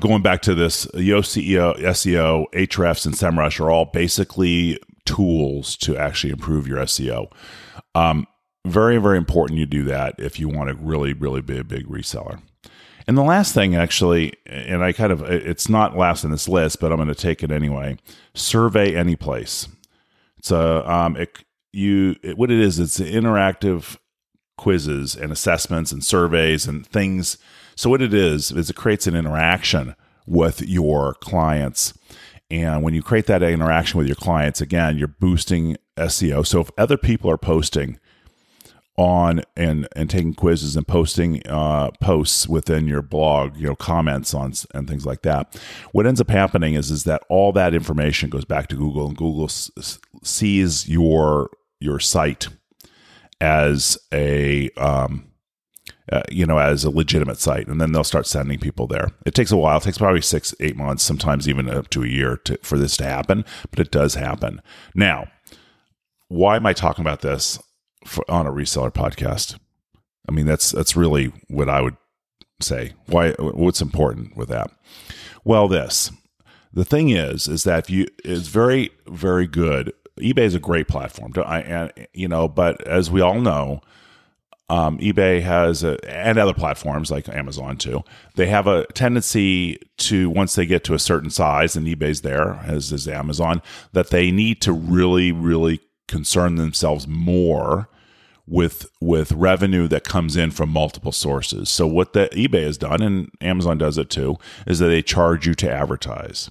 Going 0.00 0.22
back 0.22 0.40
to 0.40 0.54
this, 0.54 0.86
Yoast 0.94 1.36
CEO, 1.36 1.78
SEO, 1.78 2.46
Ahrefs, 2.54 3.04
and 3.04 3.14
SEMrush 3.14 3.60
are 3.60 3.70
all 3.70 3.84
basically 3.84 4.80
tools 5.06 5.76
to 5.78 5.96
actually 5.96 6.32
improve 6.32 6.66
your 6.68 6.78
SEO. 6.78 7.30
Um, 7.94 8.26
very, 8.66 8.98
very 8.98 9.16
important 9.16 9.58
you 9.58 9.66
do 9.66 9.84
that 9.84 10.14
if 10.18 10.38
you 10.38 10.48
want 10.48 10.68
to 10.68 10.74
really, 10.74 11.12
really 11.12 11.40
be 11.40 11.58
a 11.58 11.64
big 11.64 11.86
reseller. 11.86 12.40
And 13.06 13.16
the 13.16 13.22
last 13.22 13.54
thing, 13.54 13.76
actually, 13.76 14.32
and 14.46 14.82
I 14.82 14.92
kind 14.92 15.12
of, 15.12 15.22
it's 15.22 15.68
not 15.68 15.96
last 15.96 16.24
in 16.24 16.32
this 16.32 16.48
list, 16.48 16.80
but 16.80 16.90
I'm 16.90 16.98
going 16.98 17.08
to 17.08 17.14
take 17.14 17.44
it 17.44 17.52
anyway. 17.52 17.98
Survey 18.34 18.96
Anyplace. 18.96 19.68
So, 20.42 20.84
um, 20.86 21.16
it, 21.16 21.44
you, 21.72 22.16
it, 22.22 22.36
what 22.36 22.50
it 22.50 22.58
is, 22.58 22.80
it's 22.80 22.98
interactive 22.98 23.96
quizzes 24.56 25.14
and 25.14 25.30
assessments 25.30 25.92
and 25.92 26.04
surveys 26.04 26.66
and 26.66 26.86
things. 26.86 27.38
So 27.76 27.90
what 27.90 28.02
it 28.02 28.14
is, 28.14 28.50
is 28.50 28.70
it 28.70 28.76
creates 28.76 29.06
an 29.06 29.14
interaction 29.14 29.94
with 30.26 30.62
your 30.62 31.14
clients 31.14 31.94
and 32.50 32.82
when 32.82 32.94
you 32.94 33.02
create 33.02 33.26
that 33.26 33.42
interaction 33.42 33.98
with 33.98 34.06
your 34.06 34.16
clients, 34.16 34.60
again, 34.60 34.98
you're 34.98 35.08
boosting 35.08 35.76
SEO. 35.96 36.46
So 36.46 36.60
if 36.60 36.70
other 36.78 36.96
people 36.96 37.30
are 37.30 37.38
posting 37.38 37.98
on 38.98 39.42
and 39.56 39.86
and 39.94 40.08
taking 40.08 40.32
quizzes 40.32 40.74
and 40.74 40.86
posting 40.88 41.46
uh, 41.46 41.90
posts 42.00 42.48
within 42.48 42.86
your 42.86 43.02
blog, 43.02 43.56
you 43.56 43.66
know, 43.66 43.76
comments 43.76 44.32
on 44.32 44.52
and 44.74 44.88
things 44.88 45.04
like 45.04 45.22
that, 45.22 45.60
what 45.92 46.06
ends 46.06 46.20
up 46.20 46.30
happening 46.30 46.74
is 46.74 46.90
is 46.90 47.04
that 47.04 47.22
all 47.28 47.52
that 47.52 47.74
information 47.74 48.30
goes 48.30 48.44
back 48.44 48.68
to 48.68 48.76
Google, 48.76 49.06
and 49.08 49.16
Google 49.16 49.44
s- 49.44 49.98
sees 50.22 50.88
your 50.88 51.50
your 51.80 52.00
site 52.00 52.48
as 53.40 53.98
a 54.14 54.70
um, 54.78 55.30
uh, 56.12 56.22
you 56.30 56.46
know, 56.46 56.58
as 56.58 56.84
a 56.84 56.90
legitimate 56.90 57.38
site, 57.38 57.66
and 57.66 57.80
then 57.80 57.92
they'll 57.92 58.04
start 58.04 58.26
sending 58.26 58.58
people 58.58 58.86
there. 58.86 59.08
It 59.24 59.34
takes 59.34 59.50
a 59.50 59.56
while; 59.56 59.78
it 59.78 59.82
takes 59.82 59.98
probably 59.98 60.22
six, 60.22 60.54
eight 60.60 60.76
months, 60.76 61.02
sometimes 61.02 61.48
even 61.48 61.68
up 61.68 61.90
to 61.90 62.02
a 62.02 62.08
year 62.08 62.36
to, 62.44 62.58
for 62.62 62.78
this 62.78 62.96
to 62.98 63.04
happen, 63.04 63.44
but 63.70 63.80
it 63.80 63.90
does 63.90 64.14
happen. 64.14 64.62
Now, 64.94 65.28
why 66.28 66.56
am 66.56 66.66
I 66.66 66.72
talking 66.72 67.02
about 67.02 67.20
this 67.20 67.58
for, 68.04 68.24
on 68.30 68.46
a 68.46 68.52
reseller 68.52 68.92
podcast? 68.92 69.58
I 70.28 70.32
mean, 70.32 70.46
that's 70.46 70.70
that's 70.70 70.96
really 70.96 71.32
what 71.48 71.68
I 71.68 71.80
would 71.80 71.96
say. 72.60 72.92
Why? 73.06 73.32
What's 73.32 73.80
important 73.80 74.36
with 74.36 74.48
that? 74.48 74.70
Well, 75.44 75.68
this 75.68 76.10
the 76.76 76.84
thing 76.84 77.08
is, 77.08 77.48
is 77.48 77.64
that 77.64 77.84
if 77.84 77.90
you 77.90 78.06
is 78.22 78.48
very, 78.48 78.90
very 79.08 79.46
good. 79.46 79.92
eBay 80.20 80.40
is 80.40 80.54
a 80.54 80.60
great 80.60 80.88
platform, 80.88 81.32
to, 81.32 81.42
I, 81.42 81.60
and 81.60 81.92
you 82.12 82.28
know, 82.28 82.48
but 82.48 82.86
as 82.86 83.10
we 83.10 83.20
all 83.20 83.40
know, 83.40 83.80
um, 84.68 84.98
eBay 84.98 85.42
has 85.42 85.84
a, 85.84 85.98
and 86.10 86.38
other 86.38 86.54
platforms 86.54 87.10
like 87.10 87.28
Amazon 87.28 87.76
too. 87.76 88.02
They 88.34 88.46
have 88.46 88.66
a 88.66 88.86
tendency 88.94 89.78
to 89.98 90.28
once 90.28 90.54
they 90.54 90.66
get 90.66 90.84
to 90.84 90.94
a 90.94 90.98
certain 90.98 91.30
size, 91.30 91.76
and 91.76 91.86
eBay's 91.86 92.22
there 92.22 92.60
as 92.66 92.92
is 92.92 93.06
Amazon, 93.06 93.62
that 93.92 94.10
they 94.10 94.30
need 94.30 94.60
to 94.62 94.72
really, 94.72 95.30
really 95.30 95.80
concern 96.08 96.56
themselves 96.56 97.06
more 97.06 97.88
with 98.48 98.88
with 99.00 99.32
revenue 99.32 99.88
that 99.88 100.04
comes 100.04 100.36
in 100.36 100.50
from 100.50 100.70
multiple 100.70 101.12
sources. 101.12 101.68
So 101.68 101.86
what 101.86 102.12
the 102.12 102.28
eBay 102.32 102.64
has 102.64 102.78
done, 102.78 103.02
and 103.02 103.30
Amazon 103.40 103.78
does 103.78 103.98
it 103.98 104.10
too, 104.10 104.36
is 104.66 104.78
that 104.80 104.86
they 104.86 105.02
charge 105.02 105.46
you 105.46 105.54
to 105.54 105.70
advertise 105.70 106.50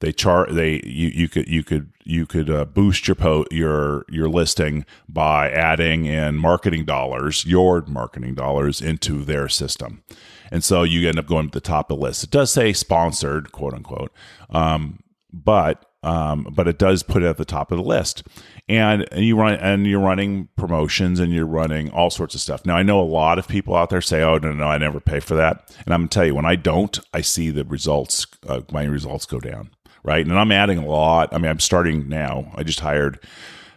they 0.00 0.12
chart 0.12 0.54
they 0.54 0.82
you, 0.84 1.08
you 1.08 1.28
could 1.28 1.48
you 1.48 1.62
could 1.62 1.90
you 2.06 2.24
could 2.24 2.48
uh, 2.48 2.64
boost 2.64 3.08
your 3.08 3.16
po- 3.16 3.46
your 3.50 4.04
your 4.08 4.28
listing 4.28 4.86
by 5.08 5.50
adding 5.50 6.06
in 6.06 6.36
marketing 6.36 6.84
dollars 6.84 7.44
your 7.44 7.82
marketing 7.82 8.34
dollars 8.34 8.80
into 8.80 9.24
their 9.24 9.48
system. 9.48 10.02
And 10.50 10.62
so 10.62 10.84
you 10.84 11.08
end 11.08 11.18
up 11.18 11.26
going 11.26 11.48
to 11.48 11.52
the 11.52 11.60
top 11.60 11.90
of 11.90 11.98
the 11.98 12.02
list. 12.04 12.22
It 12.22 12.30
does 12.30 12.52
say 12.52 12.72
sponsored 12.72 13.52
quote 13.52 13.74
unquote 13.74 14.12
um, 14.50 15.00
but 15.32 15.84
um, 16.02 16.46
but 16.52 16.68
it 16.68 16.78
does 16.78 17.02
put 17.02 17.24
it 17.24 17.26
at 17.26 17.36
the 17.36 17.44
top 17.44 17.72
of 17.72 17.78
the 17.78 17.84
list. 17.84 18.22
And, 18.68 19.08
and 19.10 19.24
you 19.24 19.36
run 19.36 19.54
and 19.54 19.86
you're 19.86 20.00
running 20.00 20.48
promotions 20.56 21.18
and 21.18 21.32
you're 21.32 21.46
running 21.46 21.90
all 21.90 22.10
sorts 22.10 22.34
of 22.34 22.40
stuff. 22.40 22.64
Now 22.64 22.76
i 22.76 22.82
know 22.82 23.00
a 23.00 23.02
lot 23.02 23.38
of 23.38 23.48
people 23.48 23.74
out 23.74 23.90
there 23.90 24.00
say 24.00 24.22
oh 24.22 24.38
no 24.38 24.52
no 24.52 24.66
i 24.66 24.78
never 24.78 25.00
pay 25.00 25.20
for 25.20 25.34
that. 25.34 25.74
And 25.84 25.92
i'm 25.92 26.08
to 26.08 26.14
tell 26.14 26.24
you 26.26 26.34
when 26.34 26.44
i 26.44 26.54
don't 26.56 26.98
i 27.12 27.20
see 27.20 27.50
the 27.50 27.64
results 27.64 28.26
uh, 28.48 28.60
my 28.72 28.84
results 28.84 29.26
go 29.26 29.40
down 29.40 29.70
right? 30.06 30.24
And 30.24 30.38
I'm 30.38 30.52
adding 30.52 30.78
a 30.78 30.86
lot. 30.86 31.34
I 31.34 31.38
mean, 31.38 31.50
I'm 31.50 31.60
starting 31.60 32.08
now. 32.08 32.50
I 32.54 32.62
just 32.62 32.80
hired 32.80 33.18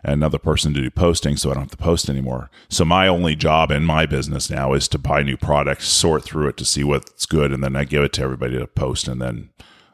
another 0.03 0.37
person 0.37 0.73
to 0.73 0.81
do 0.81 0.89
posting 0.89 1.35
so 1.35 1.49
I 1.49 1.55
don't 1.55 1.63
have 1.63 1.71
to 1.71 1.77
post 1.77 2.09
anymore. 2.09 2.49
So 2.69 2.85
my 2.85 3.07
only 3.07 3.35
job 3.35 3.71
in 3.71 3.83
my 3.83 4.05
business 4.05 4.49
now 4.49 4.73
is 4.73 4.87
to 4.89 4.97
buy 4.97 5.23
new 5.23 5.35
products, 5.35 5.87
sort 5.87 6.23
through 6.23 6.47
it 6.47 6.57
to 6.57 6.65
see 6.65 6.83
what's 6.83 7.25
good, 7.25 7.51
and 7.51 7.63
then 7.63 7.75
I 7.75 7.83
give 7.83 8.03
it 8.03 8.13
to 8.13 8.21
everybody 8.21 8.57
to 8.57 8.67
post 8.67 9.07
and 9.07 9.21
then 9.21 9.49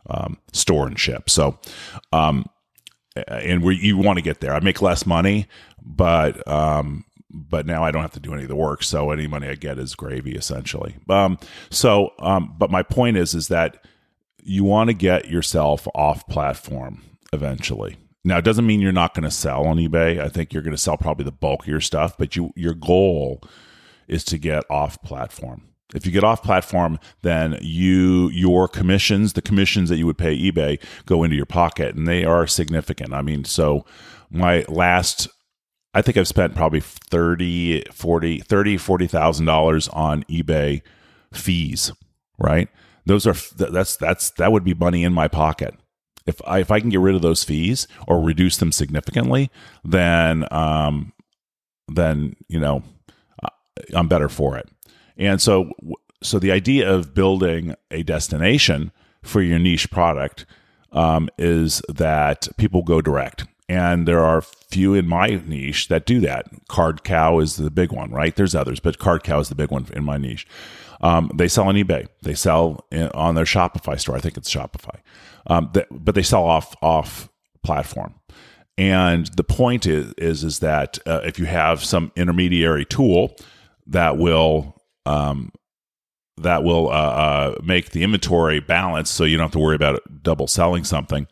um, 0.07 0.37
store 0.51 0.85
and 0.85 0.99
ship. 0.99 1.29
So, 1.29 1.57
um, 2.11 2.45
and 3.27 3.63
we, 3.63 3.77
you 3.77 3.97
want 3.97 4.17
to 4.17 4.21
get 4.21 4.41
there. 4.41 4.53
I 4.53 4.59
make 4.59 4.81
less 4.81 5.05
money, 5.05 5.47
but 5.81 6.45
um, 6.47 7.05
but 7.29 7.65
now 7.65 7.83
I 7.83 7.91
don't 7.91 8.01
have 8.01 8.13
to 8.13 8.19
do 8.19 8.33
any 8.33 8.43
of 8.43 8.49
the 8.49 8.55
work. 8.55 8.83
So 8.83 9.11
any 9.11 9.27
money 9.27 9.47
I 9.47 9.55
get 9.55 9.79
is 9.79 9.95
gravy, 9.95 10.35
essentially. 10.35 10.95
Um, 11.09 11.37
so, 11.69 12.13
um, 12.19 12.55
but 12.57 12.71
my 12.71 12.83
point 12.83 13.17
is, 13.17 13.33
is 13.33 13.47
that 13.49 13.85
you 14.45 14.63
want 14.63 14.89
to 14.89 14.93
get 14.93 15.29
yourself 15.29 15.87
off 15.95 16.27
platform 16.27 17.01
eventually. 17.33 17.97
Now, 18.23 18.37
it 18.37 18.45
doesn't 18.45 18.65
mean 18.65 18.79
you're 18.79 18.91
not 18.91 19.13
going 19.13 19.23
to 19.23 19.31
sell 19.31 19.65
on 19.65 19.77
eBay. 19.77 20.19
I 20.19 20.29
think 20.29 20.53
you're 20.53 20.63
going 20.63 20.75
to 20.75 20.81
sell 20.81 20.97
probably 20.97 21.25
the 21.25 21.31
bulk 21.31 21.63
of 21.63 21.67
your 21.67 21.81
stuff, 21.81 22.17
but 22.17 22.35
you 22.35 22.51
your 22.55 22.73
goal 22.73 23.41
is 24.07 24.23
to 24.25 24.37
get 24.37 24.63
off 24.69 25.01
platform. 25.01 25.63
If 25.93 26.05
you 26.05 26.11
get 26.11 26.23
off 26.23 26.41
platform, 26.41 26.99
then 27.21 27.57
you 27.61 28.29
your 28.29 28.67
commissions, 28.67 29.33
the 29.33 29.41
commissions 29.41 29.89
that 29.89 29.97
you 29.97 30.05
would 30.05 30.17
pay 30.17 30.37
eBay, 30.37 30.81
go 31.05 31.23
into 31.23 31.35
your 31.35 31.45
pocket, 31.45 31.95
and 31.95 32.07
they 32.07 32.23
are 32.23 32.47
significant. 32.47 33.13
I 33.13 33.21
mean, 33.21 33.45
so 33.45 33.85
my 34.29 34.65
last 34.67 35.27
I 35.93 36.01
think 36.01 36.17
I've 36.17 36.27
spent 36.27 36.55
probably 36.55 36.81
30, 36.81 37.85
40, 37.93 38.39
30, 38.39 38.77
$40,000 38.77 39.89
on 39.95 40.23
eBay 40.23 40.81
fees, 41.31 41.93
right? 42.37 42.67
Those 43.05 43.27
are 43.27 43.35
that's 43.55 43.95
that's 43.97 44.31
that 44.31 44.51
would 44.51 44.63
be 44.63 44.73
money 44.73 45.03
in 45.03 45.13
my 45.13 45.27
pocket. 45.27 45.75
If 46.25 46.41
I 46.45 46.59
if 46.59 46.71
I 46.71 46.79
can 46.79 46.89
get 46.89 46.99
rid 46.99 47.15
of 47.15 47.21
those 47.21 47.43
fees 47.43 47.87
or 48.07 48.21
reduce 48.21 48.57
them 48.57 48.71
significantly, 48.71 49.51
then 49.83 50.45
um, 50.51 51.13
then 51.87 52.35
you 52.47 52.59
know 52.59 52.83
I'm 53.93 54.07
better 54.07 54.29
for 54.29 54.57
it. 54.57 54.69
And 55.17 55.41
so 55.41 55.71
so 56.23 56.39
the 56.39 56.51
idea 56.51 56.91
of 56.91 57.13
building 57.13 57.75
a 57.91 58.03
destination 58.03 58.91
for 59.21 59.41
your 59.41 59.59
niche 59.59 59.91
product 59.91 60.45
um, 60.91 61.29
is 61.37 61.81
that 61.89 62.47
people 62.57 62.83
go 62.83 63.01
direct. 63.01 63.45
And 63.67 64.07
there 64.07 64.23
are 64.23 64.41
few 64.41 64.93
in 64.93 65.07
my 65.07 65.41
niche 65.45 65.87
that 65.87 66.05
do 66.05 66.19
that. 66.21 66.45
Card 66.67 67.03
Cow 67.03 67.39
is 67.39 67.55
the 67.55 67.71
big 67.71 67.91
one, 67.91 68.11
right? 68.11 68.35
There's 68.35 68.53
others, 68.53 68.79
but 68.79 68.99
Card 68.99 69.23
Cow 69.23 69.39
is 69.39 69.49
the 69.49 69.55
big 69.55 69.71
one 69.71 69.87
in 69.93 70.03
my 70.03 70.17
niche. 70.17 70.45
Um, 71.01 71.31
they 71.33 71.47
sell 71.47 71.67
on 71.67 71.75
eBay. 71.75 72.07
They 72.21 72.35
sell 72.35 72.85
in, 72.91 73.09
on 73.09 73.35
their 73.35 73.45
Shopify 73.45 73.99
store. 73.99 74.15
I 74.15 74.19
think 74.19 74.37
it's 74.37 74.53
Shopify, 74.53 74.99
um, 75.47 75.69
that, 75.73 75.87
but 75.91 76.15
they 76.15 76.23
sell 76.23 76.43
off 76.43 76.75
off 76.81 77.29
platform. 77.63 78.15
And 78.77 79.27
the 79.35 79.43
point 79.43 79.85
is 79.85 80.13
is, 80.17 80.43
is 80.43 80.59
that 80.59 80.99
uh, 81.05 81.21
if 81.23 81.39
you 81.39 81.45
have 81.45 81.83
some 81.83 82.11
intermediary 82.15 82.85
tool 82.85 83.35
that 83.87 84.17
will 84.17 84.75
um, 85.05 85.51
that 86.37 86.63
will 86.63 86.89
uh, 86.89 86.91
uh, 86.91 87.55
make 87.63 87.91
the 87.91 88.03
inventory 88.03 88.59
balance, 88.59 89.09
so 89.09 89.23
you 89.23 89.37
don't 89.37 89.45
have 89.45 89.51
to 89.53 89.59
worry 89.59 89.75
about 89.75 90.01
double 90.21 90.47
selling 90.47 90.83
something. 90.83 91.27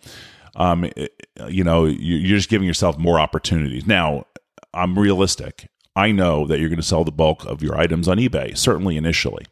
Um, 0.56 0.86
it, 0.96 1.28
you 1.48 1.63
know, 1.63 1.86
you're 1.86 2.38
just 2.38 2.50
giving 2.50 2.68
yourself 2.68 2.98
more 2.98 3.20
opportunities. 3.20 3.88
Now, 3.88 4.26
I'm 4.74 4.98
realistic. 4.98 5.70
I 5.96 6.12
know 6.12 6.48
that 6.48 6.60
you're 6.60 6.70
going 6.70 6.78
to 6.78 6.84
sell 6.84 7.04
the 7.04 7.12
bulk 7.12 7.46
of 7.46 7.62
your 7.62 7.78
items 7.78 8.08
on 8.08 8.18
eBay, 8.18 8.58
certainly 8.58 8.98
initially. 8.98 9.46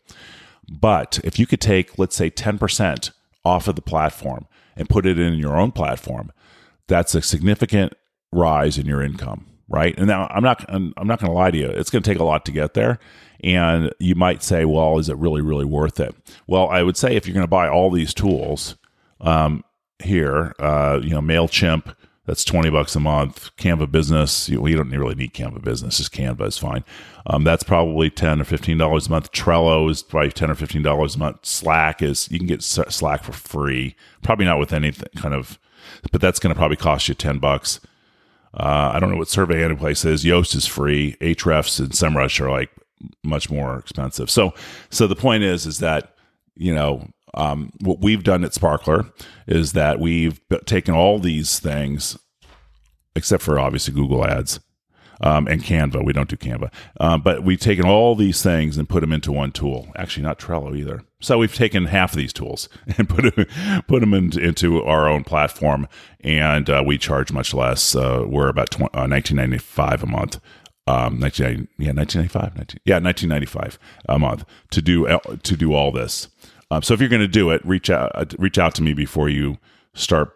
But 0.70 1.20
if 1.24 1.38
you 1.38 1.46
could 1.46 1.62
take, 1.62 1.98
let's 2.00 2.16
say, 2.16 2.30
10% 2.30 3.12
off 3.44 3.68
of 3.68 3.76
the 3.76 3.82
platform 3.82 4.48
and 4.76 4.90
put 4.90 5.06
it 5.06 5.20
in 5.20 5.36
your 5.36 5.58
own 5.58 5.72
platform, 5.72 6.32
that's 6.88 7.14
a 7.16 7.22
significant 7.22 7.94
rise 8.32 8.78
in 8.78 8.86
your 8.86 9.02
income, 9.02 9.48
right? 9.68 9.98
And 9.98 10.08
now 10.08 10.28
I'm 10.32 10.44
not 10.44 10.66
I'm 10.70 10.94
not 10.98 11.20
going 11.20 11.32
to 11.32 11.38
lie 11.38 11.52
to 11.52 11.58
you. 11.58 11.68
It's 11.68 11.90
going 11.90 12.04
to 12.04 12.10
take 12.10 12.20
a 12.20 12.24
lot 12.24 12.46
to 12.46 12.52
get 12.52 12.74
there. 12.74 13.00
And 13.44 13.92
you 14.00 14.16
might 14.16 14.44
say, 14.44 14.66
well, 14.66 15.00
is 15.00 15.10
it 15.10 15.18
really, 15.18 15.42
really 15.42 15.66
worth 15.66 16.00
it? 16.00 16.16
Well, 16.48 16.70
I 16.70 16.84
would 16.84 16.98
say 16.98 17.16
if 17.16 17.26
you're 17.26 17.34
going 17.34 17.44
to 17.44 17.48
buy 17.48 17.68
all 17.68 17.90
these 17.90 18.14
tools 18.14 18.76
um, 19.20 19.64
here, 20.02 20.54
uh, 20.60 21.00
you 21.02 21.12
know, 21.12 21.22
MailChimp, 21.22 21.96
that's 22.26 22.44
20 22.44 22.70
bucks 22.70 22.96
a 22.96 23.00
month. 23.00 23.56
Canva 23.58 23.92
Business, 23.92 24.48
you, 24.48 24.66
you 24.68 24.78
don't 24.78 24.90
really 24.90 25.16
need 25.16 25.34
Canva 25.34 25.64
Business, 25.64 25.98
just 25.98 26.14
Canva 26.14 26.48
is 26.48 26.58
fine. 26.58 26.84
Um, 27.26 27.44
that's 27.44 27.64
probably 27.64 28.10
10 28.10 28.42
or 28.42 28.46
$15 28.46 29.08
a 29.08 29.10
month. 29.10 29.32
Trello 29.32 29.90
is 29.90 30.04
probably 30.04 30.32
10 30.32 30.52
or 30.52 30.56
$15 30.56 31.16
a 31.16 31.20
month. 31.20 31.46
Slack 31.46 32.02
is, 32.02 32.30
you 32.32 32.38
can 32.38 32.48
get 32.48 32.64
Slack 32.64 33.24
for 33.24 33.34
free. 33.34 33.96
Probably 34.22 34.46
not 34.46 34.60
with 34.60 34.74
anything 34.74 35.10
kind 35.16 35.34
of, 35.34 35.60
but 36.12 36.22
that's 36.22 36.40
going 36.40 36.54
to 36.54 36.58
probably 36.58 36.78
cost 36.78 37.08
you 37.08 37.16
10 37.16 37.40
bucks. 37.40 37.80
Uh, 38.54 38.92
I 38.94 39.00
don't 39.00 39.12
know 39.12 39.18
what 39.18 39.30
Survey 39.30 39.64
Anyplace 39.64 40.06
is. 40.06 40.24
Yoast 40.24 40.56
is 40.56 40.68
free. 40.68 41.16
Ahrefs 41.22 41.80
and 41.80 41.92
SEMrush 41.92 42.40
are 42.42 42.52
like 42.52 42.70
much 43.24 43.50
more 43.50 43.78
expensive. 43.80 44.30
So, 44.30 44.54
so 44.90 45.08
the 45.08 45.16
point 45.16 45.44
is, 45.44 45.66
is 45.66 45.80
that, 45.80 46.16
you 46.56 46.76
know, 46.76 47.08
um, 47.34 47.72
what 47.82 48.02
we've 48.02 48.24
done 48.24 48.44
at 48.44 48.54
Sparkler 48.54 49.06
is 49.48 49.74
that 49.74 50.00
we've 50.00 50.39
taken 50.65 50.94
all 50.94 51.20
these 51.20 51.60
things, 51.60 52.17
except 53.15 53.44
for 53.44 53.60
obviously 53.60 53.94
Google 53.94 54.26
Ads 54.26 54.60
um, 55.22 55.48
and 55.48 55.63
Canva. 55.63 56.04
We 56.04 56.13
don't 56.13 56.30
do 56.30 56.36
Canva, 56.36 56.72
um, 57.00 57.22
but 57.22 57.44
we've 57.44 57.60
taken 57.60 57.86
all 57.86 58.15
these 58.15 58.41
things 58.41 58.78
and 58.78 58.89
put 58.89 59.02
them 59.02 59.13
into 59.13 59.32
one 59.32 59.52
tool. 59.52 59.88
Actually, 59.96 60.24
not 60.24 60.39
Trello 60.39 60.78
either. 60.78 61.04
So 61.22 61.38
we've 61.38 61.54
taken 61.54 61.86
half 61.86 62.13
of 62.13 62.17
these 62.17 62.34
tools 62.34 62.67
and 62.98 63.08
put 63.08 63.36
them, 63.36 63.46
put 63.88 64.02
them 64.02 64.13
into, 64.13 64.39
into 64.39 64.84
our 64.84 65.08
own 65.08 65.24
platform, 65.24 65.88
and 66.22 66.70
uh, 66.70 66.84
we 66.86 66.98
charge 66.98 67.32
much 67.32 67.54
less. 67.54 67.96
Uh, 67.96 68.26
we're 68.28 68.50
about 68.50 68.72
20, 68.72 68.94
uh, 68.94 69.08
1995 69.08 70.04
a 70.04 70.08
month 70.08 70.39
um, 70.88 71.20
19, 71.20 71.67
yeah, 71.78 71.94
1995, 71.94 72.56
19, 72.56 72.80
yeah, 72.86 72.96
1995 72.96 73.80
a 74.10 74.20
month 74.20 74.46
to 74.72 74.82
do 74.82 75.08
to 75.44 75.58
do 75.58 75.74
all 75.74 75.91
this. 75.91 76.28
Um, 76.72 76.82
so 76.82 76.94
if 76.94 77.02
you're 77.02 77.10
going 77.10 77.22
to 77.22 77.28
do 77.28 77.52
it, 77.52 77.64
reach 77.66 77.90
out 77.90 78.12
uh, 78.16 78.26
reach 78.40 78.58
out 78.58 78.74
to 78.76 78.82
me 78.82 78.94
before 78.94 79.30
you 79.30 79.58
start 79.94 80.34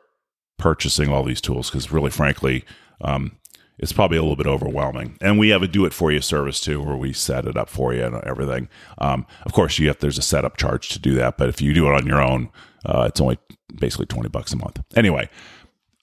purchasing 0.58 1.10
all 1.10 1.24
these 1.24 1.42
tools 1.42 1.70
because 1.70 1.92
really, 1.92 2.12
frankly, 2.12 2.66
um, 3.02 3.38
it's 3.78 3.94
probably 3.94 4.18
a 4.18 4.22
little 4.22 4.36
bit 4.36 4.46
overwhelming. 4.46 5.18
And 5.22 5.40
we 5.40 5.50
have 5.50 5.64
a 5.64 5.68
do 5.68 5.86
it 5.86 5.94
for 5.94 6.12
you 6.12 6.22
service 6.22 6.60
too, 6.60 6.82
where 6.82 6.98
we 6.98 7.14
set 7.14 7.46
it 7.46 7.58
up 7.58 7.70
for 7.70 7.94
you 7.94 8.04
and 8.04 8.16
everything. 8.24 8.70
Um, 8.98 9.26
of 9.46 9.54
course, 9.54 9.80
you 9.80 9.88
have 9.88 10.00
there's 10.00 10.18
a 10.18 10.22
setup 10.22 10.58
charge 10.58 10.90
to 10.90 11.00
do 11.00 11.16
that, 11.16 11.38
but 11.38 11.50
if 11.50 11.62
you 11.62 11.74
do 11.74 11.88
it 11.88 11.94
on 11.94 12.06
your 12.06 12.22
own, 12.22 12.50
uh, 12.86 13.06
it's 13.08 13.22
only 13.22 13.38
basically 13.80 14.06
twenty 14.06 14.30
bucks 14.30 14.52
a 14.52 14.58
month. 14.58 14.84
Anyway, 14.94 15.30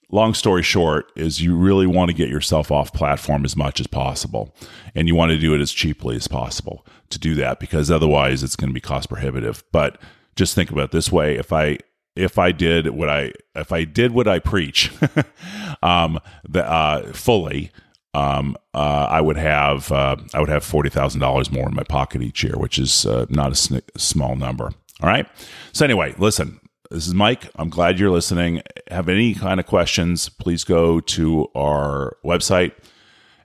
long 0.09 0.33
story 0.33 0.63
short 0.63 1.11
is 1.15 1.41
you 1.41 1.55
really 1.55 1.87
want 1.87 2.09
to 2.09 2.17
get 2.17 2.29
yourself 2.29 2.71
off 2.71 2.91
platform 2.91 3.45
as 3.45 3.55
much 3.55 3.79
as 3.79 3.87
possible 3.87 4.55
and 4.95 5.07
you 5.07 5.15
want 5.15 5.31
to 5.31 5.37
do 5.37 5.55
it 5.55 5.61
as 5.61 5.71
cheaply 5.71 6.15
as 6.15 6.27
possible 6.27 6.85
to 7.09 7.17
do 7.17 7.33
that 7.33 7.59
because 7.59 7.89
otherwise 7.89 8.43
it's 8.43 8.55
going 8.55 8.69
to 8.69 8.73
be 8.73 8.79
cost 8.79 9.09
prohibitive 9.09 9.63
but 9.71 9.99
just 10.35 10.55
think 10.55 10.71
about 10.71 10.91
this 10.91 11.11
way. 11.11 11.35
If 11.35 11.53
i 11.53 11.77
if 12.15 12.37
i 12.37 12.51
did 12.51 12.89
what 12.89 13.09
i 13.09 13.31
if 13.55 13.71
i 13.71 13.83
did 13.83 14.11
what 14.11 14.27
i 14.27 14.39
preach 14.39 14.91
um 15.83 16.19
the, 16.47 16.63
uh 16.63 17.11
fully 17.13 17.71
um 18.13 18.55
uh 18.73 19.07
i 19.09 19.19
would 19.19 19.37
have 19.37 19.91
uh 19.91 20.15
i 20.33 20.39
would 20.39 20.49
have 20.49 20.63
$40000 20.63 21.51
more 21.51 21.67
in 21.67 21.75
my 21.75 21.83
pocket 21.83 22.21
each 22.21 22.43
year 22.43 22.57
which 22.57 22.77
is 22.77 23.05
uh, 23.05 23.25
not 23.29 23.51
a 23.51 23.55
sn- 23.55 23.81
small 23.97 24.35
number. 24.35 24.65
All 25.01 25.09
right? 25.09 25.27
So 25.71 25.85
anyway 25.85 26.13
listen 26.17 26.59
this 26.91 27.07
is 27.07 27.13
mike. 27.15 27.49
I'm 27.55 27.69
glad 27.69 27.99
you're 27.99 28.11
listening. 28.11 28.61
Have 28.91 29.09
any 29.09 29.33
kind 29.33 29.59
of 29.59 29.65
questions 29.65 30.29
please 30.29 30.63
go 30.63 30.99
to 30.99 31.47
our 31.55 32.17
website 32.23 32.73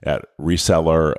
at 0.03 0.25
reseller 0.39 1.15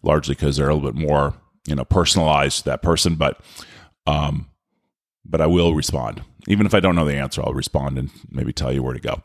largely 0.03 0.35
because 0.35 0.57
they're 0.57 0.69
a 0.69 0.75
little 0.75 0.91
bit 0.91 0.99
more 0.99 1.33
you 1.67 1.75
know 1.75 1.85
personalized 1.85 2.59
to 2.59 2.65
that 2.65 2.81
person, 2.83 3.15
but 3.15 3.41
um, 4.05 4.49
but 5.25 5.41
I 5.41 5.47
will 5.47 5.73
respond. 5.73 6.23
Even 6.47 6.67
if 6.67 6.75
I 6.75 6.79
don't 6.79 6.95
know 6.95 7.05
the 7.05 7.17
answer, 7.17 7.41
I'll 7.41 7.53
respond 7.53 7.97
and 7.97 8.11
maybe 8.29 8.53
tell 8.53 8.71
you 8.71 8.83
where 8.83 8.93
to 8.93 8.99
go. 8.99 9.23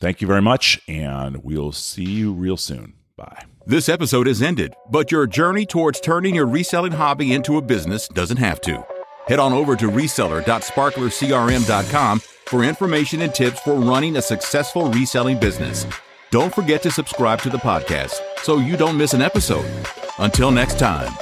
Thank 0.00 0.22
you 0.22 0.26
very 0.26 0.42
much, 0.42 0.80
and 0.88 1.44
we'll 1.44 1.72
see 1.72 2.04
you 2.04 2.32
real 2.32 2.56
soon. 2.56 2.94
Bye. 3.16 3.44
This 3.64 3.88
episode 3.88 4.26
has 4.26 4.42
ended, 4.42 4.74
but 4.90 5.12
your 5.12 5.24
journey 5.24 5.64
towards 5.64 6.00
turning 6.00 6.34
your 6.34 6.46
reselling 6.46 6.90
hobby 6.90 7.32
into 7.32 7.58
a 7.58 7.62
business 7.62 8.08
doesn't 8.08 8.38
have 8.38 8.60
to. 8.62 8.84
Head 9.28 9.38
on 9.38 9.52
over 9.52 9.76
to 9.76 9.88
reseller.sparklercrm.com 9.88 12.18
for 12.18 12.64
information 12.64 13.22
and 13.22 13.32
tips 13.32 13.60
for 13.60 13.74
running 13.74 14.16
a 14.16 14.22
successful 14.22 14.90
reselling 14.90 15.38
business. 15.38 15.86
Don't 16.32 16.52
forget 16.52 16.82
to 16.82 16.90
subscribe 16.90 17.40
to 17.42 17.50
the 17.50 17.58
podcast 17.58 18.18
so 18.38 18.58
you 18.58 18.76
don't 18.76 18.98
miss 18.98 19.14
an 19.14 19.22
episode. 19.22 19.70
Until 20.18 20.50
next 20.50 20.80
time. 20.80 21.12